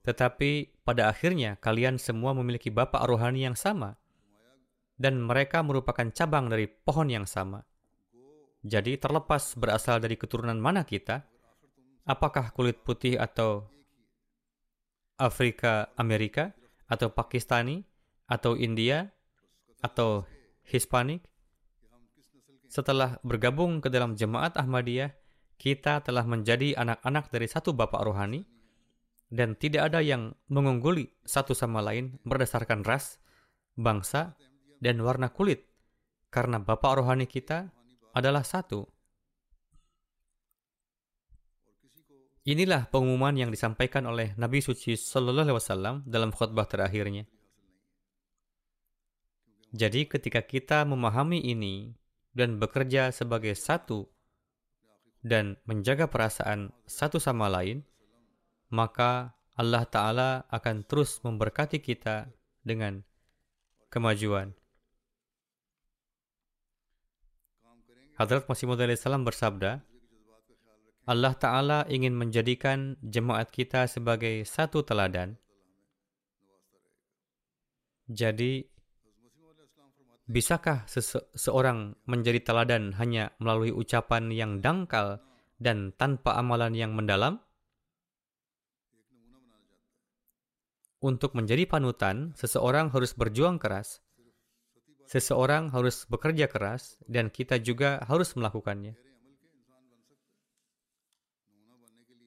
tetapi 0.03 0.75
pada 0.83 1.07
akhirnya 1.07 1.55
kalian 1.55 1.95
semua 1.95 2.35
memiliki 2.35 2.67
bapak 2.67 2.99
rohani 3.07 3.47
yang 3.47 3.55
sama, 3.55 3.95
dan 4.99 5.23
mereka 5.23 5.63
merupakan 5.63 6.11
cabang 6.11 6.51
dari 6.51 6.67
pohon 6.67 7.07
yang 7.07 7.23
sama. 7.23 7.63
Jadi 8.59 8.99
terlepas 8.99 9.55
berasal 9.55 10.03
dari 10.03 10.19
keturunan 10.19 10.59
mana 10.59 10.83
kita, 10.83 11.23
apakah 12.03 12.51
kulit 12.51 12.83
putih 12.83 13.15
atau 13.15 13.71
Afrika, 15.15 15.95
Amerika, 15.95 16.51
atau 16.91 17.07
Pakistani 17.07 17.87
atau 18.27 18.59
India 18.59 19.07
atau 19.83 20.23
Hispanik. 20.63 21.27
Setelah 22.71 23.19
bergabung 23.21 23.83
ke 23.83 23.91
dalam 23.91 24.15
jemaat 24.15 24.55
Ahmadiyah, 24.55 25.11
kita 25.59 26.01
telah 26.01 26.25
menjadi 26.25 26.73
anak-anak 26.79 27.29
dari 27.29 27.45
satu 27.45 27.75
bapak 27.75 28.01
rohani 28.01 28.41
dan 29.29 29.53
tidak 29.59 29.93
ada 29.93 29.99
yang 30.01 30.33
mengungguli 30.49 31.11
satu 31.21 31.53
sama 31.53 31.83
lain 31.83 32.17
berdasarkan 32.25 32.81
ras, 32.81 33.21
bangsa, 33.77 34.33
dan 34.81 34.97
warna 35.03 35.29
kulit 35.29 35.69
karena 36.33 36.57
bapak 36.57 36.97
rohani 36.97 37.29
kita 37.29 37.69
adalah 38.17 38.41
satu. 38.41 38.89
Inilah 42.43 42.91
pengumuman 42.91 43.31
yang 43.39 43.47
disampaikan 43.53 44.03
oleh 44.03 44.35
Nabi 44.35 44.59
suci 44.59 44.99
Sallallahu 44.99 45.47
Alaihi 45.47 45.59
Wasallam 45.63 45.95
dalam 46.03 46.35
khutbah 46.35 46.67
terakhirnya. 46.67 47.23
Jadi 49.73 50.05
ketika 50.05 50.45
kita 50.45 50.85
memahami 50.85 51.41
ini 51.41 51.97
dan 52.37 52.61
bekerja 52.61 53.09
sebagai 53.09 53.57
satu 53.57 54.05
dan 55.25 55.57
menjaga 55.65 56.05
perasaan 56.05 56.69
satu 56.85 57.17
sama 57.17 57.49
lain, 57.49 57.81
maka 58.69 59.33
Allah 59.57 59.85
Ta'ala 59.89 60.45
akan 60.49 60.85
terus 60.85 61.17
memberkati 61.25 61.81
kita 61.81 62.29
dengan 62.61 63.01
kemajuan. 63.89 64.53
Hadrat 68.13 68.45
Masih 68.45 68.69
Maud 68.69 68.81
salam 68.93 69.25
bersabda, 69.25 69.81
Allah 71.09 71.33
Ta'ala 71.33 71.85
ingin 71.89 72.13
menjadikan 72.13 72.93
jemaat 73.01 73.49
kita 73.49 73.89
sebagai 73.89 74.45
satu 74.45 74.85
teladan. 74.85 75.37
Jadi, 78.05 78.72
bisakah 80.29 80.87
seseorang 80.87 81.95
menjadi 82.07 82.39
teladan 82.43 82.95
hanya 82.97 83.35
melalui 83.37 83.71
ucapan 83.71 84.31
yang 84.31 84.59
dangkal 84.63 85.21
dan 85.59 85.91
tanpa 85.95 86.35
amalan 86.39 86.75
yang 86.75 86.95
mendalam? 86.95 87.43
Untuk 91.03 91.35
menjadi 91.35 91.67
panutan, 91.67 92.31
seseorang 92.39 92.87
harus 92.95 93.11
berjuang 93.11 93.59
keras. 93.59 93.99
Seseorang 95.03 95.67
harus 95.75 96.07
bekerja 96.07 96.47
keras, 96.47 96.95
dan 97.11 97.27
kita 97.27 97.59
juga 97.59 97.99
harus 98.07 98.31
melakukannya. 98.39 98.95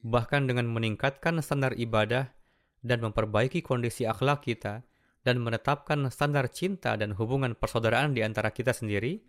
bahkan 0.07 0.47
dengan 0.47 0.71
meningkatkan 0.71 1.43
standar 1.43 1.75
ibadah 1.75 2.31
dan 2.79 3.03
memperbaiki 3.03 3.59
kondisi 3.59 4.07
akhlak 4.07 4.47
kita 4.47 4.87
dan 5.27 5.43
menetapkan 5.43 6.07
standar 6.07 6.47
cinta 6.47 6.95
dan 6.95 7.11
hubungan 7.11 7.51
persaudaraan 7.51 8.15
di 8.15 8.23
antara 8.23 8.47
kita 8.55 8.71
sendiri, 8.71 9.19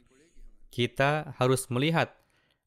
kita 0.70 1.34
harus 1.42 1.66
melihat 1.74 2.14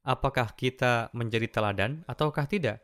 apakah 0.03 0.51
kita 0.51 1.07
menjadi 1.15 1.47
teladan 1.47 2.03
ataukah 2.11 2.43
tidak. 2.43 2.83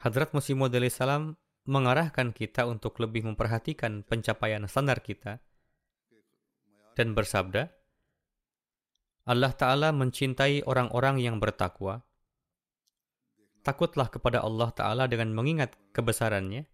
Hadrat 0.00 0.32
Musim 0.32 0.58
Maud 0.58 0.74
salam 0.88 1.36
mengarahkan 1.68 2.32
kita 2.32 2.64
untuk 2.64 2.98
lebih 3.04 3.28
memperhatikan 3.28 4.00
pencapaian 4.02 4.64
standar 4.64 5.04
kita 5.04 5.44
dan 6.96 7.12
bersabda, 7.12 7.81
Allah 9.22 9.54
Ta'ala 9.54 9.94
mencintai 9.94 10.66
orang-orang 10.66 11.22
yang 11.22 11.38
bertakwa. 11.38 12.02
Takutlah 13.62 14.10
kepada 14.10 14.42
Allah 14.42 14.74
Ta'ala 14.74 15.06
dengan 15.06 15.30
mengingat 15.30 15.78
kebesarannya. 15.94 16.66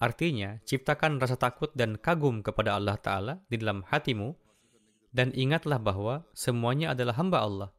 Artinya, 0.00 0.56
ciptakan 0.64 1.20
rasa 1.20 1.36
takut 1.36 1.68
dan 1.76 2.00
kagum 2.00 2.40
kepada 2.40 2.80
Allah 2.80 2.96
Ta'ala 2.96 3.44
di 3.52 3.60
dalam 3.60 3.84
hatimu, 3.84 4.32
dan 5.12 5.30
ingatlah 5.36 5.76
bahwa 5.76 6.24
semuanya 6.32 6.96
adalah 6.96 7.20
hamba 7.20 7.38
Allah. 7.44 7.70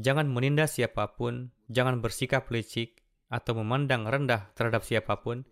Jangan 0.00 0.26
menindas 0.32 0.80
siapa 0.80 1.12
pun, 1.12 1.52
jangan 1.68 2.00
bersikap 2.00 2.48
licik, 2.48 3.04
atau 3.28 3.52
memandang 3.60 4.08
rendah 4.08 4.48
terhadap 4.56 4.82
siapa 4.82 5.20
pun. 5.20 5.44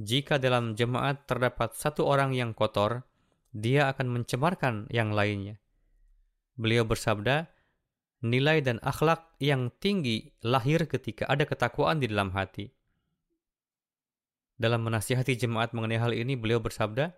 Jika 0.00 0.40
dalam 0.42 0.74
jemaat 0.74 1.28
terdapat 1.28 1.76
satu 1.76 2.08
orang 2.08 2.34
yang 2.34 2.50
kotor, 2.50 3.06
dia 3.54 3.86
akan 3.92 4.10
mencemarkan 4.10 4.90
yang 4.90 5.14
lainnya. 5.14 5.62
Beliau 6.54 6.86
bersabda, 6.86 7.50
nilai 8.22 8.62
dan 8.62 8.78
akhlak 8.80 9.34
yang 9.42 9.74
tinggi 9.82 10.32
lahir 10.40 10.86
ketika 10.86 11.26
ada 11.26 11.44
ketakwaan 11.44 11.98
di 11.98 12.06
dalam 12.06 12.30
hati. 12.30 12.70
Dalam 14.54 14.86
menasihati 14.86 15.34
jemaat 15.34 15.74
mengenai 15.74 15.98
hal 15.98 16.14
ini, 16.14 16.38
beliau 16.38 16.62
bersabda, 16.62 17.10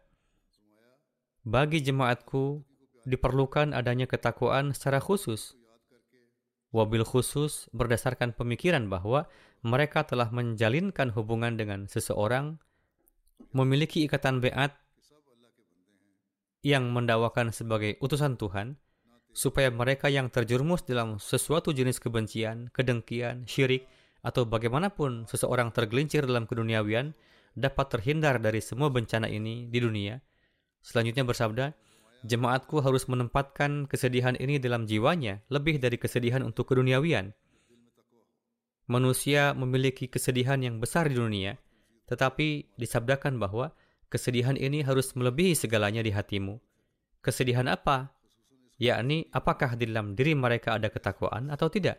bagi 1.47 1.79
jemaatku 1.85 2.65
diperlukan 3.07 3.71
adanya 3.71 4.11
ketakwaan 4.11 4.75
secara 4.75 4.99
khusus. 4.99 5.55
Wabil 6.75 7.07
khusus 7.07 7.71
berdasarkan 7.71 8.35
pemikiran 8.35 8.91
bahwa 8.91 9.31
mereka 9.63 10.03
telah 10.03 10.33
menjalinkan 10.35 11.15
hubungan 11.15 11.55
dengan 11.55 11.87
seseorang, 11.87 12.59
memiliki 13.55 14.03
ikatan 14.09 14.43
beat 14.43 14.75
yang 16.67 16.91
mendakwakan 16.91 17.55
sebagai 17.55 17.95
utusan 18.03 18.35
Tuhan, 18.35 18.75
supaya 19.37 19.69
mereka 19.69 20.09
yang 20.09 20.33
terjerumus 20.33 20.81
dalam 20.89 21.21
sesuatu 21.21 21.77
jenis 21.77 22.01
kebencian, 22.01 22.73
kedengkian, 22.73 23.45
syirik, 23.45 23.85
atau 24.25 24.49
bagaimanapun 24.49 25.29
seseorang 25.29 25.77
tergelincir 25.77 26.25
dalam 26.25 26.49
keduniawian, 26.49 27.13
dapat 27.53 27.93
terhindar 27.93 28.41
dari 28.41 28.65
semua 28.65 28.89
bencana 28.89 29.29
ini 29.29 29.69
di 29.69 29.77
dunia. 29.77 30.17
Selanjutnya 30.81 31.29
bersabda, 31.29 31.77
jemaatku 32.25 32.81
harus 32.81 33.05
menempatkan 33.13 33.85
kesedihan 33.85 34.41
ini 34.41 34.57
dalam 34.57 34.89
jiwanya 34.89 35.45
lebih 35.53 35.77
dari 35.77 36.01
kesedihan 36.01 36.41
untuk 36.41 36.73
keduniawian. 36.73 37.37
Manusia 38.89 39.53
memiliki 39.53 40.09
kesedihan 40.09 40.65
yang 40.65 40.81
besar 40.81 41.13
di 41.13 41.21
dunia, 41.21 41.61
tetapi 42.09 42.73
disabdakan 42.81 43.37
bahwa 43.37 43.77
Kesedihan 44.07 44.55
ini 44.55 44.87
harus 44.87 45.19
melebihi 45.19 45.59
segalanya 45.59 45.99
di 45.99 46.15
hatimu. 46.15 46.63
Kesedihan 47.27 47.67
apa? 47.67 48.16
Yakni, 48.77 49.33
apakah 49.33 49.73
di 49.81 49.89
dalam 49.89 50.13
diri 50.13 50.37
mereka 50.37 50.77
ada 50.77 50.93
ketakwaan 50.93 51.49
atau 51.49 51.73
tidak? 51.73 51.97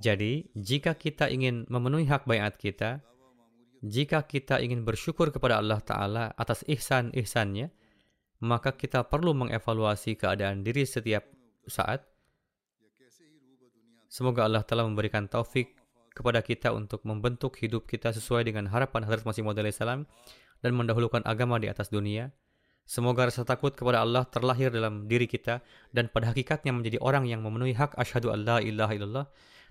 Jadi, 0.00 0.48
jika 0.56 0.96
kita 0.96 1.28
ingin 1.28 1.68
memenuhi 1.68 2.08
hak 2.08 2.24
bayat 2.24 2.56
kita, 2.56 3.00
jika 3.80 4.24
kita 4.28 4.60
ingin 4.60 4.84
bersyukur 4.84 5.32
kepada 5.32 5.56
Allah 5.60 5.80
Ta'ala 5.80 6.24
atas 6.36 6.60
ihsan-ihsannya, 6.68 7.72
maka 8.44 8.76
kita 8.76 9.04
perlu 9.08 9.32
mengevaluasi 9.36 10.16
keadaan 10.16 10.64
diri 10.64 10.84
setiap 10.84 11.24
saat. 11.68 12.04
Semoga 14.08 14.44
Allah 14.44 14.64
telah 14.64 14.84
memberikan 14.84 15.28
taufik 15.28 15.76
kepada 16.12 16.44
kita 16.44 16.74
untuk 16.76 17.04
membentuk 17.08 17.56
hidup 17.60 17.88
kita 17.88 18.12
sesuai 18.12 18.48
dengan 18.48 18.68
harapan 18.68 19.06
Hadrat 19.06 19.24
Masih 19.24 19.46
Maud 19.46 19.56
dan 19.56 20.72
mendahulukan 20.76 21.24
agama 21.24 21.56
di 21.56 21.72
atas 21.72 21.88
dunia. 21.88 22.32
Semoga 22.90 23.30
rasa 23.30 23.46
takut 23.46 23.70
kepada 23.70 24.02
Allah 24.02 24.26
terlahir 24.26 24.74
dalam 24.74 25.06
diri 25.06 25.30
kita 25.30 25.62
dan 25.94 26.10
pada 26.10 26.34
hakikatnya 26.34 26.74
menjadi 26.74 26.98
orang 26.98 27.22
yang 27.22 27.38
memenuhi 27.38 27.70
hak 27.78 27.94
asyhadu 27.94 28.34
an 28.34 28.42
la 28.42 28.58
ilaha 28.58 28.90
illallah 28.90 29.26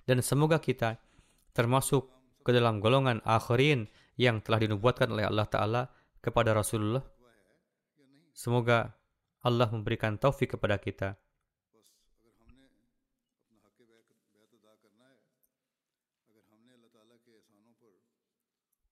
dan 0.07 0.23
semoga 0.23 0.55
kita 0.63 0.95
termasuk 1.51 2.07
ke 2.47 2.55
dalam 2.55 2.79
golongan 2.79 3.19
akhirin 3.27 3.91
yang 4.15 4.39
telah 4.39 4.63
dinubuatkan 4.63 5.11
oleh 5.11 5.27
Allah 5.27 5.43
Ta'ala 5.51 5.91
kepada 6.23 6.55
Rasulullah. 6.55 7.03
Semoga 8.31 8.95
Allah 9.43 9.67
memberikan 9.67 10.15
taufik 10.15 10.55
kepada 10.55 10.79
kita. 10.79 11.19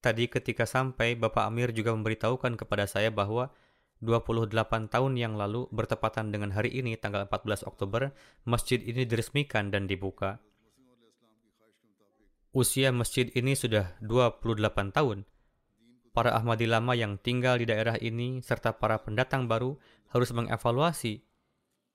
Tadi 0.04 0.24
ketika 0.28 0.68
sampai, 0.68 1.16
Bapak 1.16 1.48
Amir 1.48 1.72
juga 1.72 1.96
memberitahukan 1.96 2.60
kepada 2.60 2.84
saya 2.92 3.08
bahwa 3.08 3.56
28 4.06 4.54
tahun 4.94 5.14
yang 5.18 5.34
lalu 5.34 5.66
bertepatan 5.74 6.30
dengan 6.30 6.54
hari 6.54 6.70
ini 6.70 6.98
tanggal 6.98 7.26
14 7.26 7.66
Oktober, 7.66 8.14
masjid 8.46 8.78
ini 8.78 9.08
diresmikan 9.10 9.74
dan 9.74 9.90
dibuka. 9.90 10.38
Usia 12.54 12.94
masjid 12.94 13.30
ini 13.34 13.54
sudah 13.54 13.98
28 14.02 14.94
tahun. 14.94 15.26
Para 16.14 16.34
Ahmadi 16.34 16.66
lama 16.66 16.98
yang 16.98 17.22
tinggal 17.22 17.62
di 17.62 17.70
daerah 17.70 17.98
ini 18.02 18.42
serta 18.42 18.78
para 18.78 18.98
pendatang 19.02 19.46
baru 19.46 19.78
harus 20.10 20.34
mengevaluasi 20.34 21.22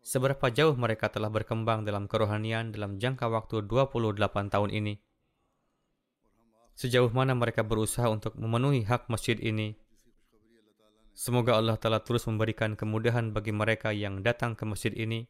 seberapa 0.03 0.51
jauh 0.51 0.75
mereka 0.79 1.11
telah 1.11 1.31
berkembang 1.31 1.83
dalam 1.83 2.07
kerohanian 2.07 2.71
dalam 2.71 3.03
jangka 3.03 3.27
waktu 3.27 3.67
28 3.67 4.19
tahun 4.51 4.71
ini 4.71 4.95
sejauh 6.75 7.13
mana 7.13 7.37
mereka 7.37 7.63
berusaha 7.63 8.09
untuk 8.09 8.37
memenuhi 8.37 8.85
hak 8.89 9.09
masjid 9.13 9.37
ini. 9.39 9.77
Semoga 11.13 11.61
Allah 11.61 11.77
Ta'ala 11.77 12.01
terus 12.01 12.25
memberikan 12.25 12.73
kemudahan 12.73 13.37
bagi 13.37 13.53
mereka 13.53 13.93
yang 13.93 14.25
datang 14.25 14.57
ke 14.57 14.65
masjid 14.65 14.97
ini 14.97 15.29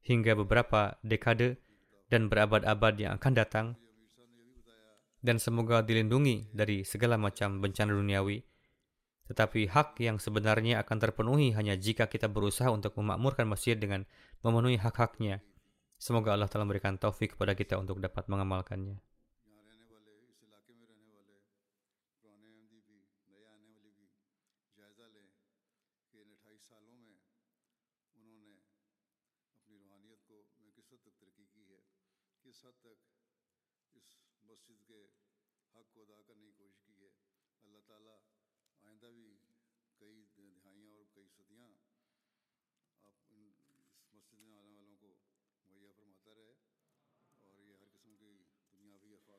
hingga 0.00 0.32
beberapa 0.32 0.96
dekade 1.04 1.60
dan 2.08 2.32
berabad-abad 2.32 2.94
yang 2.96 3.12
akan 3.20 3.32
datang 3.36 3.66
dan 5.20 5.36
semoga 5.36 5.84
dilindungi 5.84 6.48
dari 6.50 6.82
segala 6.82 7.20
macam 7.20 7.60
bencana 7.60 7.92
duniawi. 7.92 8.40
Tetapi 9.30 9.70
hak 9.70 10.00
yang 10.02 10.18
sebenarnya 10.18 10.82
akan 10.82 10.96
terpenuhi 10.98 11.54
hanya 11.54 11.78
jika 11.78 12.10
kita 12.10 12.26
berusaha 12.26 12.66
untuk 12.72 12.98
memakmurkan 12.98 13.46
masjid 13.46 13.78
dengan 13.78 14.08
memenuhi 14.42 14.80
hak-haknya. 14.80 15.44
Semoga 16.00 16.34
Allah 16.34 16.48
telah 16.48 16.66
memberikan 16.66 16.96
taufik 16.96 17.36
kepada 17.36 17.54
kita 17.54 17.76
untuk 17.78 18.00
dapat 18.00 18.26
mengamalkannya. 18.26 18.98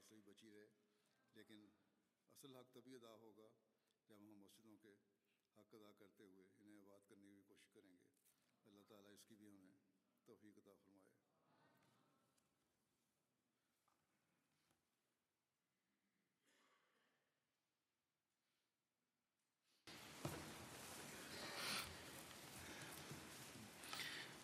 سراسری 0.02 0.22
بچی 0.32 0.52
رہے۔ 0.52 0.68
لیکن 1.34 1.70
اصل 2.32 2.56
حق 2.56 2.74
تبھی 2.74 2.96
ادا 2.96 3.16
ہوگا 3.16 3.50
جب 4.08 4.16
ہم 4.18 4.40
مسجدوں 4.40 4.78
کے 4.78 4.94
حق 5.58 5.74
ادا 5.74 5.92
کرتے 6.00 6.24
ہوئے 6.24 6.46
انہیں 6.60 6.82
آباد 6.82 7.10
کرنے 7.10 7.34
کی 7.36 7.42
کوشش 7.48 7.70
کریں 7.74 7.92
گے۔ 7.92 8.04
اللہ 8.66 8.82
تعالیٰ 8.88 9.14
اس 9.14 9.26
کی 9.26 9.36
بھی 9.36 9.50
ہمیں 9.50 9.72
توفیق 10.26 10.58
عطا 10.58 10.74
فرمائے۔ 10.84 11.12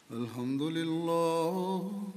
الحمد 0.10 0.62
للہ 0.62 2.17